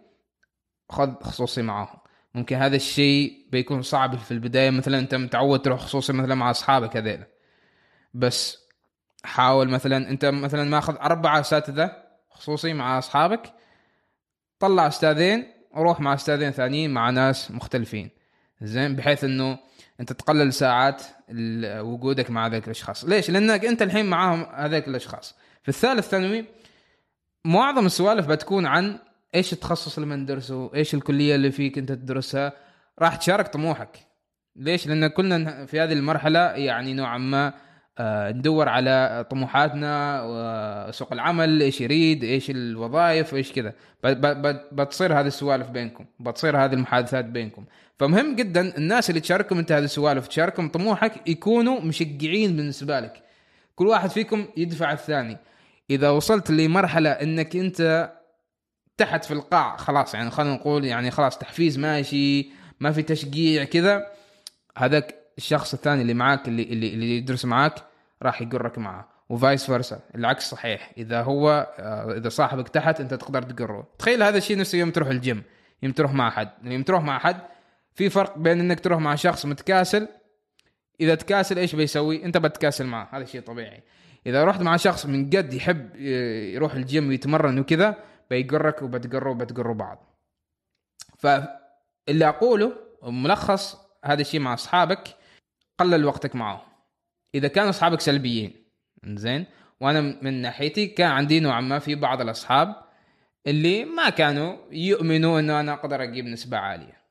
[0.90, 2.00] خذ خصوصي معاهم.
[2.36, 6.98] ممكن هذا الشيء بيكون صعب في البداية مثلا أنت متعود تروح خصوصي مثلا مع أصحابك
[6.98, 7.28] هذيلا.
[8.14, 8.64] بس
[9.24, 13.54] حاول مثلا أنت مثلا ماخذ أربعة اساتذه خصوصي مع أصحابك
[14.60, 18.10] طلع أستاذين وروح مع أستاذين ثانيين مع ناس مختلفين.
[18.62, 19.60] زين بحيث إنه
[20.00, 21.04] أنت تقلل ساعات
[21.66, 23.06] وجودك مع ذلك الأشخاص.
[23.06, 25.36] ليش؟ لأنك أنت الحين معاهم هذيك الأشخاص.
[25.64, 26.46] في الثالث ثانوي
[27.46, 29.00] معظم السوالف بتكون عن
[29.36, 32.54] إيش التخصص اللي بندرسه إيش الكلية اللي فيك أنت تدرسها.
[33.00, 34.00] راح تشارك طموحك.
[34.56, 37.54] ليش؟ لأن كلنا في هذه المرحلة يعني نوعا ما
[38.00, 43.74] ندور على طموحاتنا وسوق العمل إيش يريد إيش الوظائف إيش كذا.
[44.72, 47.66] بتصير هذه السوالف بينكم بتصير هذه المحادثات بينكم.
[48.00, 53.24] فمهم جدا الناس اللي تشاركهم أنت هذه السوالف تشاركهم طموحك يكونوا مشجعين بالنسبة لك.
[53.76, 55.38] كل واحد فيكم يدفع الثاني.
[55.90, 58.12] إذا وصلت لمرحلة إنك أنت
[58.98, 64.08] تحت في القاع خلاص يعني خلينا نقول يعني خلاص تحفيز ماشي ما في تشجيع كذا
[64.78, 67.74] هذاك الشخص الثاني اللي معاك اللي اللي, اللي يدرس معاك
[68.22, 70.00] راح يقرك معاه و vice versa.
[70.15, 70.91] العكس صحيح.
[70.98, 73.88] إذا هو آه، إذا صاحبك تحت أنت تقدر تقره.
[74.00, 75.43] تخيل هذا الشيء نفسه يوم تروح الجيم
[75.84, 76.50] يوم تروح مع أحد.
[76.63, 77.38] يوم تروح مع أحد
[77.93, 80.08] في فرق بين إنك تروح مع شخص متكاسل
[81.02, 83.10] إذا تكاسل إيش بيسوي؟ أنت بتكاسل معه.
[83.12, 83.84] هذا شيء طبيعي.
[84.26, 87.96] إذا رحت مع شخص من قد يحب ي- يروح الجيم ويتمرن وكذا
[88.30, 90.06] بيقرك وبتقروا وبتقروا بعض.
[91.17, 95.04] فاللي أقوله ملخص هذا الشيء مع أصحابك.
[95.78, 96.62] قلل وقتك معهم
[97.36, 98.54] إذا كانوا أصحابك سلبيين
[99.06, 99.46] زين
[99.82, 102.76] وأنا من ناحيتي كان عندي نوعا ما في بعض الأصحاب
[103.48, 107.04] اللي ما كانوا يؤمنوا إنه أنا أقدر أجيب نسبة عالية.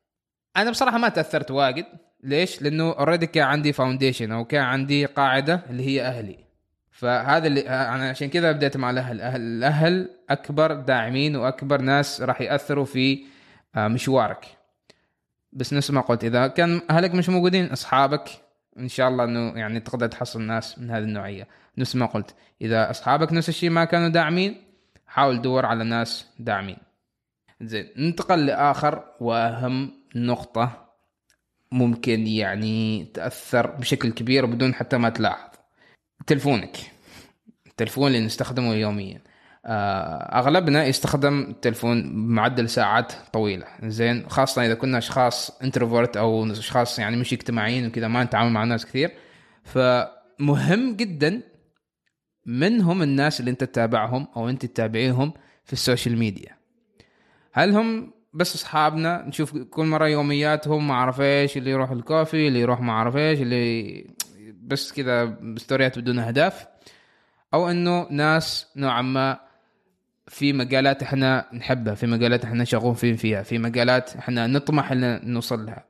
[0.57, 1.87] أنا بصراحة ما تأثرت واجد.
[2.22, 6.38] ليش؟ لأنه already كان عندي foundation أو كان عندي قاعدة اللي هي أهلي.
[6.90, 9.16] فهذا اللي أنا عشان كذا بديت مع الأهل.
[9.16, 13.25] الاهل الأهل أكبر داعمين وأكبر ناس راح يأثروا في
[13.75, 14.44] آه، مشوارك.
[15.53, 18.31] بس نفس ما قلت إذا كان أهلك مش موجودين أصحابك
[18.78, 21.48] إن شاء الله إنه يعني تقدر تحصل ناس من هذه النوعية.
[21.78, 24.62] نفس ما قلت إذا أصحابك نفس الشيء ما كانوا داعمين
[25.06, 26.76] حاول تدور على ناس داعمين.
[27.61, 30.88] زين ننتقل لآخر وأهم نقطة
[31.72, 35.50] ممكن يعني تأثر بشكل كبير بدون حتى ما تلاحظ.
[36.26, 36.76] تلفونك.
[37.66, 39.22] التلفون اللي نستخدمه يوميا.
[39.66, 43.66] أغلبنا يستخدم التلفون بمعدل ساعات طويلة.
[43.83, 48.64] زين خاصة إذا كنا أشخاص انتروفورت أو أشخاص يعني مش اجتماعيين وكذا ما نتعامل مع
[48.64, 49.11] ناس كثير.
[49.64, 51.42] فمهم جدا
[52.46, 55.33] من هم الناس اللي أنت تتابعهم أو أنت تتابعيهم
[55.64, 56.57] في ال social media.
[57.53, 62.61] هل هم بس أصحابنا؟ نشوف كل مرة يومياتهم ما أعرف إيش اللي يروح الكوفي اللي
[62.61, 64.07] يروح ما أعرف إيش اللي
[64.62, 66.66] بس كذا story ات بدون أهداف.
[67.55, 69.51] أو إنه ناس نوعا ما
[70.28, 75.66] في مجالات إحنا نحبها في مجالات إحنا شغوفين فيها في مجالات إحنا نطمح إن نوصل
[75.66, 75.85] لها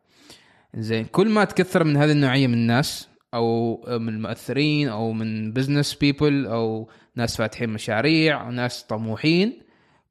[0.74, 5.94] زين كل ما تكثر من هذه النوعية من الناس أو من المؤثرين أو من business
[5.94, 9.62] people أو ناس فاتحين مشاريع أو ناس طموحين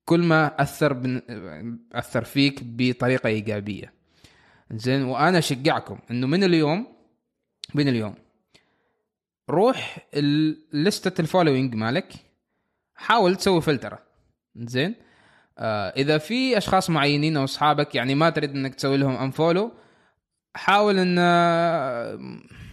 [0.05, 1.21] كل ما أثر بن...
[1.93, 3.93] أثر فيك بطريقة إيجابية.
[4.71, 6.87] زين وأنا أشجعكم إنه من اليوم
[7.73, 8.15] من اليوم
[9.49, 10.07] روح
[10.73, 12.13] لستة ال following مالك
[12.95, 14.10] حاول تسوي فلترة.
[14.55, 14.95] زين.
[15.57, 19.71] آه إذا في أشخاص معينين أو أصحابك يعني ما تريد إنك تسوي لهم unfollow
[20.55, 22.19] حاول إن آه،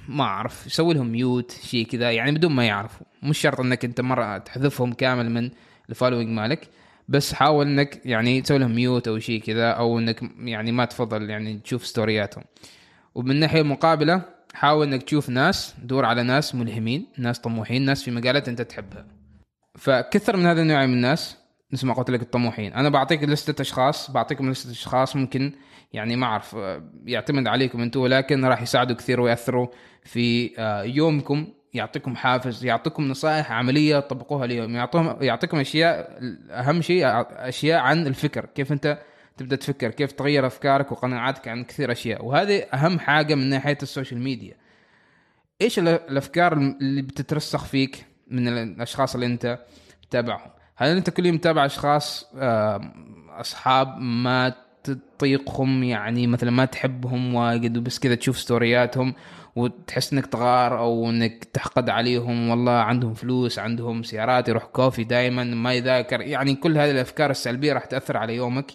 [0.08, 3.06] ما أعرف سوي لهم mute شيء كذا يعني بدون ما يعرفوا.
[3.22, 5.50] مش شرط إنك أنت مرة تحذفهم كامل من
[5.90, 6.68] ال following مالك
[7.08, 11.30] بس حاول إنك يعني تسوي لهم mute أو شيء كذا أو إنك يعني ما تفضل
[11.30, 12.44] يعني تشوف story اتهم
[13.14, 14.22] ومن الناحيه المقابلة
[14.54, 19.06] حاول إنك تشوف ناس دور على ناس ملهمين ناس طموحين ناس في مجالات أنت تحبها.
[19.74, 21.36] فكثر من هذا النوع من الناس
[21.70, 22.72] مثل ما قلت لك الطموحين.
[22.72, 25.52] أنا بعطيك لستة أشخاص بعطيكم لستة أشخاص ممكن
[25.92, 29.66] يعني ما أعرف آه، يعتمد عليكم أنتم ولكن راح يساعدوا كثير ويأثروا
[30.04, 34.74] في آه، يومكم يعطيكم حافز يعطيكم نصائح عملية تطبقوها اليوم.
[34.74, 36.18] يعطوهم يعطيكم أشياء
[36.50, 38.46] أهم شيء أشياء عن الفكر.
[38.46, 38.98] كيف أنت
[39.36, 42.24] تبدأ تفكر كيف تغير أفكارك وقناعاتك عن كثير أشياء.
[42.24, 44.54] وهذه أهم حاجة من ناحية السوشيال ميديا.
[45.62, 49.58] إيش ال- الأفكار اللي بتترسخ فيك من الأشخاص اللي أنت
[50.10, 52.92] تتابعهم هل أنت كل يوم تتابع أشخاص آه،
[53.30, 59.14] أصحاب ما تطيقهم؟ يعني مثلا ما تحبهم واجد وبس كذا تشوف ستورياتهم
[59.56, 65.44] وتحس إنك تغار أو إنك تحقد عليهم والله عندهم فلوس عندهم سيارات يروح كوفي دائما
[65.44, 66.20] ما يذاكر.
[66.20, 68.72] يعني كل هذه الأفكار السلبية راح تأثر على يومك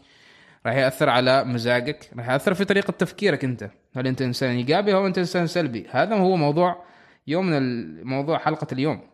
[0.65, 3.69] راح يأثر على مزاجك راح يأثر في طريقة تفكيرك أنت.
[3.95, 6.83] هل أنت إنسان إيجابي أو أنت إنسان سلبي؟ هذا هو موضوع
[7.27, 9.12] يومنا الموضوع حلقة اليوم.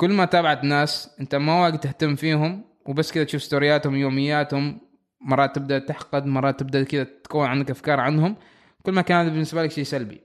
[0.00, 4.80] كل ما تابعت ناس أنت ما واجد تهتم فيهم وبس كذا تشوف story اتهم يومياتهم
[5.20, 8.36] مرات تبدأ تحقد مرات تبدأ كذا تكون عندك أفكار عنهم.
[8.82, 10.20] كل ما كان بالنسبة لك شيء سلبي.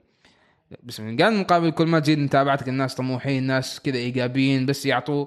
[0.84, 5.26] بس من قال المقابل كل ما تزيد متابعتك الناس طموحين ناس كذا إيجابيين بس يعطوا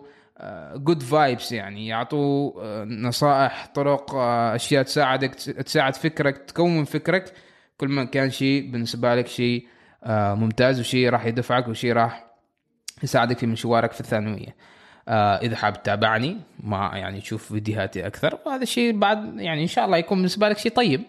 [0.75, 7.33] good vibes يعني يعطوا آه، نصائح طرق آه، أشياء تساعدك تساعد فكرك تكون فكرك.
[7.77, 9.67] كل ما كان شيء بالنسبة لك شيء
[10.05, 12.28] آه ممتاز وشيء راح يدفعك وشيء راح
[13.05, 14.55] يساعدك في مشوارك في الثانوية.
[15.09, 19.85] آه إذا حاب تتابعني مع يعني تشوف فيديوهاتي أكثر وهذا الشيء بعد يعني إن شاء
[19.85, 21.03] الله يكون بالنسبة لك شيء طيب.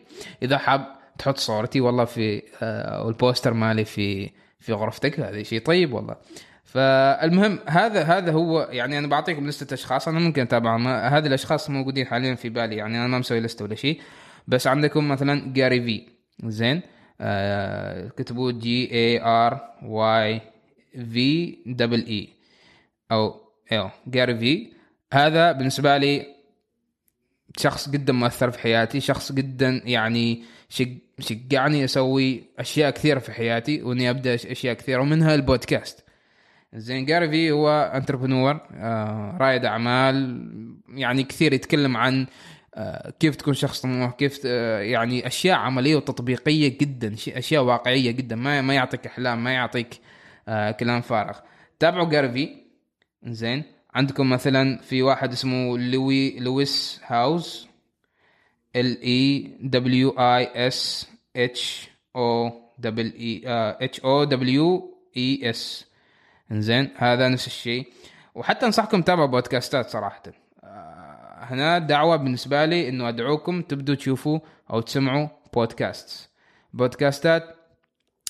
[0.43, 0.85] إذا حاب
[1.17, 6.15] تحط صورتي والله في آه والبوستر مالي في في غرفتك هذا شيء طيب والله.
[6.63, 12.05] فالمهم هذا هذا هو يعني أنا بعطيكم لستة أشخاص أنا ممكن اتابعهم هذه الأشخاص موجودين
[12.05, 14.01] حاليا في بالي يعني أنا ما مسوي لستة ولا شيء.
[14.47, 16.05] بس عندكم مثلا Gary Vee
[16.43, 16.81] زين؟
[17.21, 20.41] آه كتبوا G A R Y
[20.91, 22.29] V double E
[23.11, 24.73] أو إيوه Gary Vee
[25.13, 26.25] هذا بالنسبة لي
[27.57, 30.43] شخص جدا مؤثر في حياتي شخص جدا يعني
[31.19, 36.03] شجعني أسوي أشياء كثيرة في حياتي وإني أبدأ أشياء كثيرة ومنها البودكاست.
[36.73, 40.45] زين Gary Vee هو entrepreneur آه رائد أعمال
[40.89, 42.27] يعني كثير يتكلم عن
[42.75, 48.61] آه كيف تكون شخص طموح كيف يعني أشياء عملية وتطبيقية جدا أشياء واقعية جدا ما
[48.61, 50.18] ما يعطيك إحلام ما يعطيك آه
[50.79, 51.39] كلام فارغ.
[51.79, 52.55] تابعوا Gary Vee
[53.23, 57.67] زين عندكم مثلا في واحد اسمه لوي Lewis Howes
[58.75, 65.85] L E W I S H O double E H O W E S
[66.51, 66.89] إنزين.
[66.97, 67.87] هذا نفس الشيء.
[68.35, 70.23] وحتى أنصحكم تتابعوا بودكاستات صراحة.
[70.63, 74.39] آه، هنا دعوة بالنسبة لي إنه أدعوكم تبدوا تشوفوا
[74.71, 76.29] أو تسمعوا بودكاست
[76.73, 77.55] بودكاستات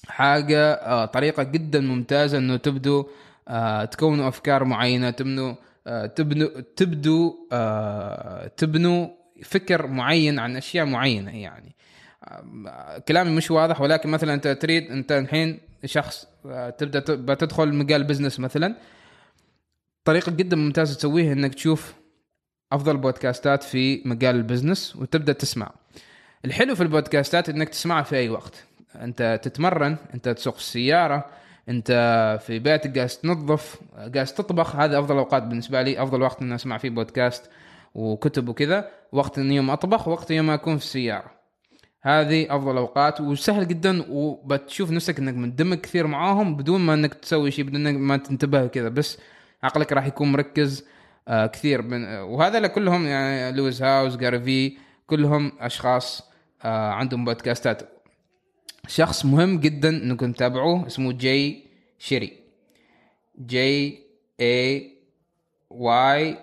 [0.07, 3.03] حاجة آه، طريقة جدا ممتازة إنه تبدوا
[3.47, 5.55] آه، تكونوا أفكار معينة تبنوا
[6.15, 7.33] تبنوا تبدوا
[8.47, 9.07] تبنوا
[9.43, 11.75] فكر معين عن أشياء معينة يعني.
[13.07, 18.39] كلامي مش واضح ولكن مثلا أنت تريد أنت الحين شخص آه، تبدأ بتدخل مجال business
[18.39, 18.75] مثلا
[20.03, 21.93] طريقة جدا ممتازة تسويها إنك تشوف
[22.71, 25.71] أفضل بودكاستات في مجال ال business وتبدأ تسمع.
[26.45, 28.63] الحلو في البودكاستات إنك تسمعها في أي وقت.
[28.95, 31.25] انت تتمرن انت تسوق السيارة
[31.69, 31.91] انت
[32.41, 34.75] في بيتك جالس تنظف جالس تطبخ.
[34.75, 37.49] هذا أفضل اوقات بالنسبة لي أفضل وقت إني أسمع فيه بودكاست
[37.95, 41.31] وكتب وكذا وقت إني يوم أطبخ وقت يوم أكون في السيارة.
[42.01, 47.51] هذه أفضل اوقات وسهل جدا وبتشوف نفسك إنك مندمج كثير معاهم بدون ما إنك تسوي
[47.51, 49.17] شيء بدون ما تنتبه كذا بس
[49.63, 50.85] عقلك راح يكون مركز
[51.27, 54.77] آه كثير من وهذا كلهم يعني Lewis Howes Gary Vee
[55.07, 56.29] كلهم أشخاص
[56.63, 57.98] آه عندهم بودكاستات.
[58.87, 61.63] شخص مهم جدا انكم تتابعوه اسمه Jay
[61.99, 62.39] Shetty
[63.45, 63.99] J
[64.41, 64.91] A
[65.69, 66.37] Y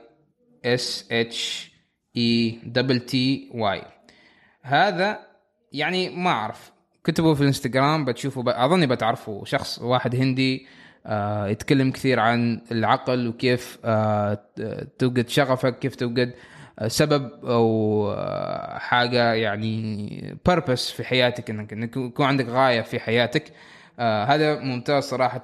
[0.64, 1.72] S H
[2.16, 3.82] E double T Y
[4.62, 5.26] هذا
[5.72, 6.72] يعني ما أعرف.
[7.04, 8.48] كتبوا في الإنستغرام بتشوفوا ب...
[8.48, 10.66] أظني بتعرفوا شخص واحد هندي
[11.06, 14.38] آه يتكلم كثير عن العقل وكيف آه
[14.98, 16.34] توجد شغفك كيف توجد
[16.86, 23.52] سبب أو آه حاجة يعني purpose في حياتك إنك إنك يكون عندك غاية في حياتك.
[23.98, 25.42] آه هذا ممتاز صراحة.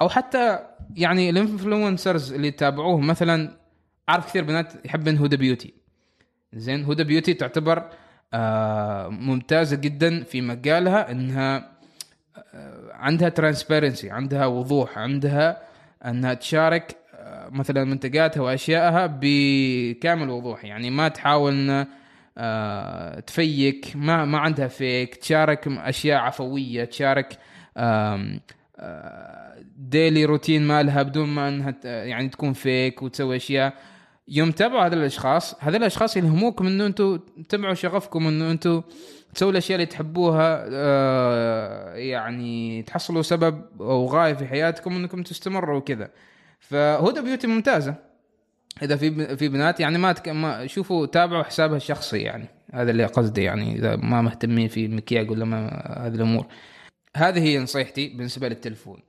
[0.00, 0.58] أو حتى
[0.96, 3.56] يعني ال influencers اللي يتابعوه مثلا
[4.08, 5.74] أعرف كثير بنات يحبن Huda Beauty.
[6.52, 7.90] زين Huda Beauty تعتبر
[8.34, 11.72] آه، ممتازة جدا في مجالها إنها
[12.54, 15.62] آه، عندها transparency عندها وضوح عندها
[16.04, 16.96] إنها تشارك
[17.50, 20.64] مثلا منتجاتها وأشيائها بكامل وضوح.
[20.64, 21.86] يعني ما تحاول ان
[23.26, 27.38] ت fake ما ما عندها fake تشارك أشياء عفوية تشارك
[29.76, 33.74] ديلي روتين مالها بدون ما إنها يعني تكون فيك وتسوي أشياء.
[34.28, 37.18] يوم تابعوا هذول الأشخاص هذول الأشخاص يلهموكم إنه أنتم
[37.48, 38.82] تتبعوا شغفكم إنه أنتم
[39.34, 46.10] تسووا الأشياء اللي تحبوها آه يعني تحصلوا سبب أو غاية في حياتكم إنكم تستمروا وكذا.
[46.60, 47.94] فهدى بيوتي ممتازة.
[48.82, 50.28] إذا في في بنات يعني ما, تك...
[50.28, 52.48] ما شوفوا تابعوا حسابها الشخصي يعني.
[52.74, 55.68] هذا اللي قصدي يعني إذا ما مهتمين في المكياج ولا ما
[56.06, 56.46] هذه الأمور.
[57.16, 59.00] هذه هي نصيحتي بالنسبة للتلفون.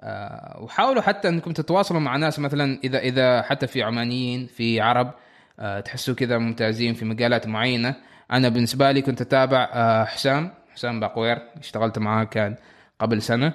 [0.00, 5.14] آه، وحاولوا حتى إنكم تتواصلوا مع ناس مثلا إذا إذا حتى في عمانيين في عرب
[5.58, 7.94] آه، تحسوا كذا ممتازين في مجالات معينة.
[8.32, 12.56] أنا بالنسبة لي كنت أتابع آه، حسام حسام باقوير اشتغلت معاه كان
[13.00, 13.52] قبل سنة.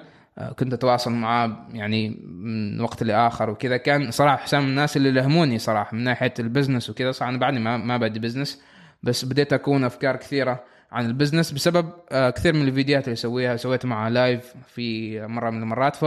[0.58, 3.76] كنت أتواصل معاه يعني من وقت لآخر وكذا.
[3.76, 7.12] كان صراحة حسام من الناس اللي لهموني صراحة من ناحية ال business وكذا.
[7.12, 8.62] صراحة أنا بعدني ما ما بديت business
[9.02, 13.86] بس بديت أكون أفكار كثيرة عن ال business بسبب كثير من الفيديوهات اللي أسويها سويت
[13.86, 15.96] معاه live في مرة من المرات.
[15.96, 16.04] ف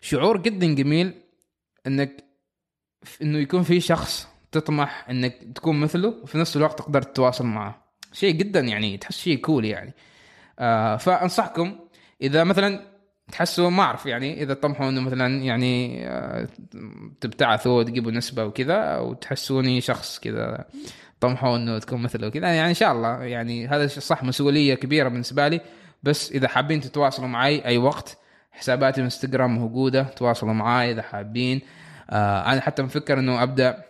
[0.00, 1.14] شعور جدا جميل
[1.86, 2.24] إنك
[3.22, 7.82] إنه يكون في شخص تطمح إنك تكون مثله وفي نفس الوقت تقدر تتواصل معه.
[8.12, 9.94] شيء جدا يعني تحس شيء cool يعني.
[10.58, 11.78] آه فأنصحكم
[12.22, 12.95] إذا مثلا
[13.32, 16.48] تحسوا ما أعرف يعني إذا طمحوا إنه مثلا يعني آه
[17.20, 20.64] تبتعثوا وتجيبوا نسبة وكذا أو تحسوني شخص كذا
[21.20, 25.48] طمحوا إنه تكون مثله كذا يعني إن شاء الله يعني هذا صح مسؤولية كبيرة بالنسبة
[25.48, 25.60] لي.
[26.02, 28.18] بس إذا حابين تتواصلوا معي أي وقت
[28.52, 31.60] حساباتي إنستغرام موجودة تواصلوا معي إذا حابين.
[32.10, 33.82] آه أنا حتى مفكر إنه أبدأ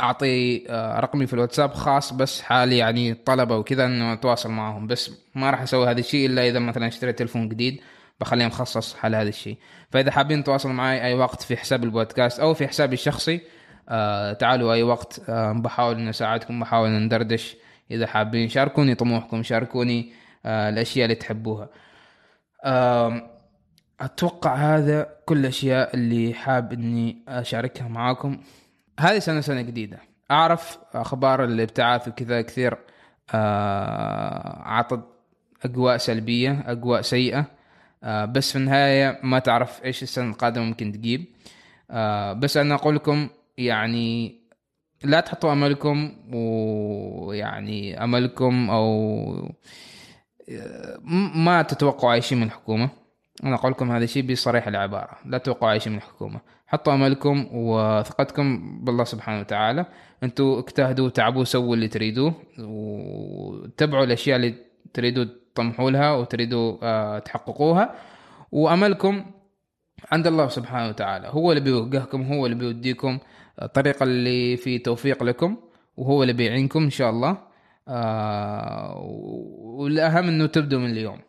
[0.00, 4.86] أعطي آه رقمي في الواتساب خاص بس حالي يعني طلبة وكذا إنه أتواصل معهم.
[4.86, 7.80] بس ما راح أسوي هذا الشيء إلا إذا مثلا اشتريت تلفون جديد.
[8.20, 9.58] بخليه مخصص حال هذا الشيء.
[9.90, 13.40] فإذا حابين تواصلوا معي أي وقت في حساب البودكاست أو في حسابي الشخصي
[13.88, 17.56] آه تعالوا أي وقت آه بحاول ان اساعدكم بحاول ندردش
[17.90, 20.12] إذا حابين شاركوني طموحكم شاركوني
[20.46, 21.68] آه الأشياء اللي تحبوها.
[22.64, 23.30] آه
[24.00, 28.40] أتوقع هذا كل الأشياء اللي حاب إني أشاركها معاكم.
[29.00, 29.98] هذه سنة سنة جديدة.
[30.30, 32.78] أعرف أخبار الإبتعاث وكذا كثير
[33.34, 35.04] آه، اعطت
[35.64, 37.46] أجواء سلبية أجواء سيئة.
[38.02, 41.24] بس في النهاية ما تعرف إيش السنة القادمة ممكن تجيب.
[41.90, 43.28] آه، بس أنا أقول لكم
[43.58, 44.40] يعني
[45.04, 49.50] لا تحطوا أملكم ويعني أملكم أو
[51.34, 52.90] ما تتوقعوا أي شيء من الحكومة.
[53.44, 56.40] أنا أقول لكم هذا الشيء بصريح العبارة لا توقعوا أي شيء من الحكومة.
[56.66, 59.86] حطوا أملكم وثقتكم بالله سبحانه وتعالى.
[60.22, 64.54] أنتم اجتهدوا تعبوا سووا اللي تريدوه وتبعوا الأشياء اللي
[64.94, 65.24] تريدوا
[65.60, 67.94] تطمحوا لها وتريدوا آه، تحققوها.
[68.52, 69.24] وأملكم
[70.12, 71.28] عند الله سبحانه وتعالى.
[71.28, 73.18] هو اللي بيوجهكم هو اللي بيوديكم
[73.62, 75.56] الطريقة اللي في توفيق لكم
[75.96, 77.38] وهو اللي بيعينكم إن شاء الله.
[77.88, 78.96] آه
[79.78, 81.20] والأهم إنه تبدوا من اليوم.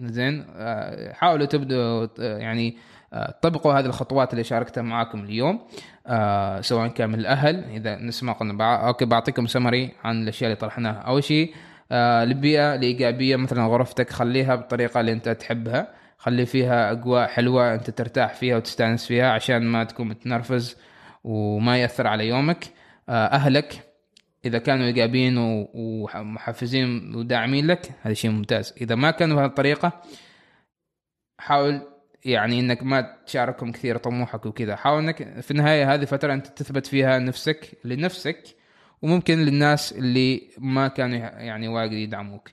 [0.00, 2.76] زين؟ آه حاولوا تبدوا يعني
[3.12, 5.60] آه طبقوا هذه الخطوات اللي شاركتها معاكم اليوم.
[6.06, 11.00] آه سواء كان من الأهل إذا نسمع قلنا أوكي بعطيكم سمري عن الأشياء اللي طرحناها.
[11.00, 15.94] أول شيء آه البيئه الايجابيه مثلا غرفتك خليها بالطريقة اللي أنت تحبها.
[16.18, 20.76] خلي فيها أجواء حلوة أنت ترتاح فيها وتستأنس فيها عشان ما تكون متنرفز
[21.24, 22.64] وما يأثر على يومك.
[23.08, 23.84] آه أهلك
[24.44, 25.34] إذا كانوا ايجابيين
[25.74, 28.74] ومحفزين وداعمين لك هذا شيء ممتاز.
[28.80, 30.02] إذا ما كانوا بهذه الطريقة
[31.38, 31.82] حاول
[32.24, 34.76] يعني إنك ما تشاركهم كثير طموحك وكذا.
[34.76, 38.57] حاول إنك في النهاية هذه فترة أنت تثبت فيها نفسك لنفسك
[39.02, 42.50] وممكن للناس اللي ما كانوا يعني واجد يدعموك.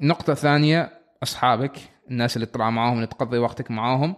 [0.00, 0.90] نقطة ثانية
[1.22, 1.72] أصحابك
[2.10, 4.16] الناس اللي تطلع معاهم اللي تقضي وقتك معاهم.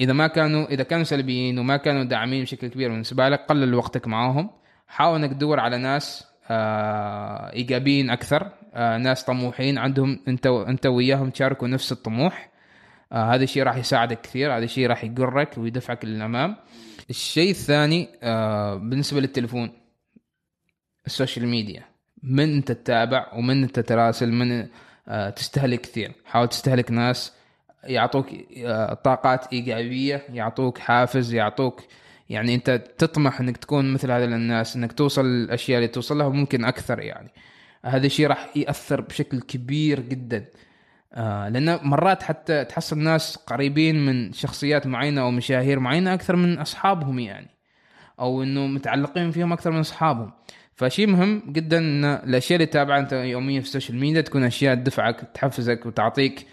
[0.00, 4.06] إذا ما كانوا إذا كانوا سلبيين وما كانوا داعمين بشكل كبير بالنسبة لك قلل وقتك
[4.06, 4.50] معاهم.
[4.86, 8.50] حاول إنك تدور على ناس آه إيجابيين أكثر.
[8.74, 12.50] آه ناس طموحين عندهم أنت أنت وياهم تشاركوا نفس الطموح.
[13.12, 16.56] آه هذا الشيء راح يساعدك كثير هذا الشيء راح يغيرك ويدفعك للأمام.
[17.10, 18.08] الشيء الثاني
[18.78, 19.72] بالنسبة للتليفون.
[21.06, 21.82] ال social media.
[22.22, 24.66] من أنت تتابع ومن أنت تراسل من
[25.08, 26.12] آه تستهلك كثير.
[26.24, 27.32] حاول تستهلك ناس
[27.84, 28.26] يعطوك
[28.64, 31.82] آه طاقات إيجابية يعطوك حافز يعطوك
[32.30, 36.64] يعني أنت تطمح إنك تكون مثل هذول الناس إنك توصل الأشياء اللي توصل لها ممكن
[36.64, 37.30] أكثر يعني.
[37.84, 40.44] هذا الشيء راح يأثر بشكل كبير جدا.
[41.12, 46.58] آه لأن مرات حتى تحصل ناس قريبين من شخصيات معينة أو مشاهير معينة أكثر من
[46.58, 47.48] أصحابهم يعني
[48.20, 50.32] أو إنه متعلقين فيهم أكثر من أصحابهم.
[50.76, 54.74] فشيء مهم جدا إن الأشياء اللي تتابعها أنت يوميا في ال social media تكون أشياء
[54.74, 56.46] تدفعك تحفزك وتعطيك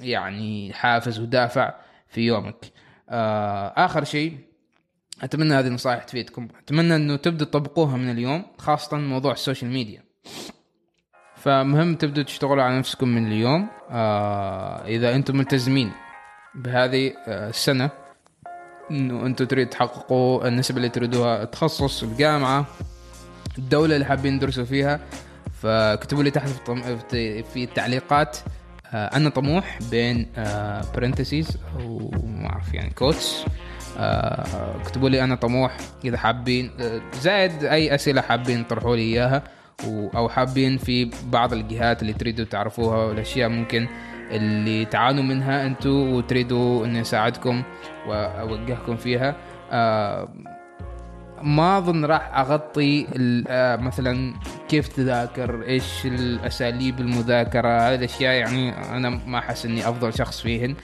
[0.00, 1.74] يعني حافز ودافع
[2.08, 2.56] في يومك.
[3.10, 4.38] آه آخر شيء
[5.22, 6.48] أتمنى هذه النصائح تفيدكم.
[6.64, 10.02] أتمنى إنه تبدوا تطبقوها من اليوم خاصة موضوع ال social media.
[11.36, 13.68] فمهم تبدوا تشتغلوا على نفسكم من اليوم.
[13.90, 15.92] آه إذا أنتم ملتزمين
[16.54, 17.90] بهذه آه، السنة
[18.92, 22.66] إنه أنتم تريد تحققوا النسبة اللي تريدوها تخصص الجامعة
[23.58, 25.00] الدولة اللي حابين تدرسوا فيها.
[25.62, 26.48] فاكتبوا لي تحت
[27.52, 28.38] في التعليقات
[28.94, 30.26] آه، أنا طموح بين
[30.94, 33.44] parentheses آه، وما أعرف يعني quotes
[33.98, 36.70] آه، اكتبوا لي أنا طموح إذا حابين
[37.20, 39.42] زائد أي أسئلة حابين تطرحوا لي إياها.
[39.86, 43.86] أو حابين في بعض الجهات اللي تريدوا تعرفوها والأشياء ممكن
[44.30, 47.62] اللي تعانوا منها أنتم وتريدوا اني اساعدكم
[48.08, 49.36] وأوجهكم فيها.
[51.42, 53.06] ما أظن راح أغطي
[53.48, 54.34] آه، مثلا
[54.68, 60.74] كيف تذاكر إيش الأساليب المذاكرة هذه الأشياء يعني أنا ما أحس إني أفضل شخص فيهن.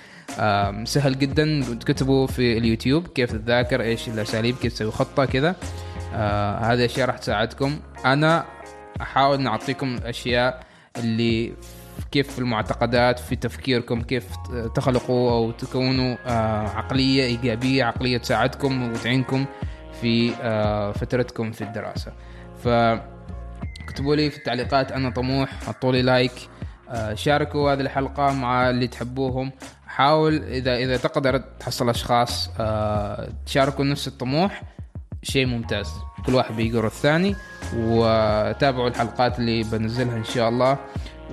[0.84, 5.56] سهل جدا تكتبوا في اليوتيوب كيف تذاكر إيش الأساليب كيف تسوي خطة كذا.
[6.14, 7.78] آه، هذه الأشياء راح تساعدكم.
[8.04, 8.44] أنا
[9.00, 10.62] أحاول نعطيكم اشياء
[10.96, 11.52] اللي
[12.10, 14.36] كيف في المعتقدات في تفكيركم كيف
[14.74, 19.46] تخلقوا أو تكونوا آه، عقلية إيجابية عقلية تساعدكم وتعينكم
[20.00, 22.12] في آه، فترتكم في الدراسة.
[22.64, 26.32] فاكتبوا لي في التعليقات أنا طموح حطوا لي لايك
[26.90, 29.52] آه، شاركوا هذه الحلقة مع اللي تحبوهم.
[29.86, 34.62] حاول إذا إذا تقدر تحصل أشخاص آه، تشاركوا نفس الطموح
[35.22, 35.90] شيء ممتاز.
[36.26, 37.36] كل واحد بيقرأ الثاني
[37.76, 40.78] وتابعوا الحلقات اللي بنزلها إن شاء الله.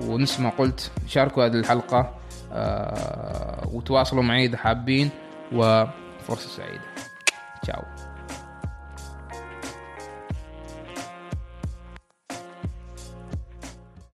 [0.00, 2.14] ونفس ما قلت شاركوا هذه الحلقة
[2.52, 5.10] آه، وتواصلوا معي إذا حابين
[5.52, 6.80] وفرصة سعيدة.
[7.62, 7.82] تشاو.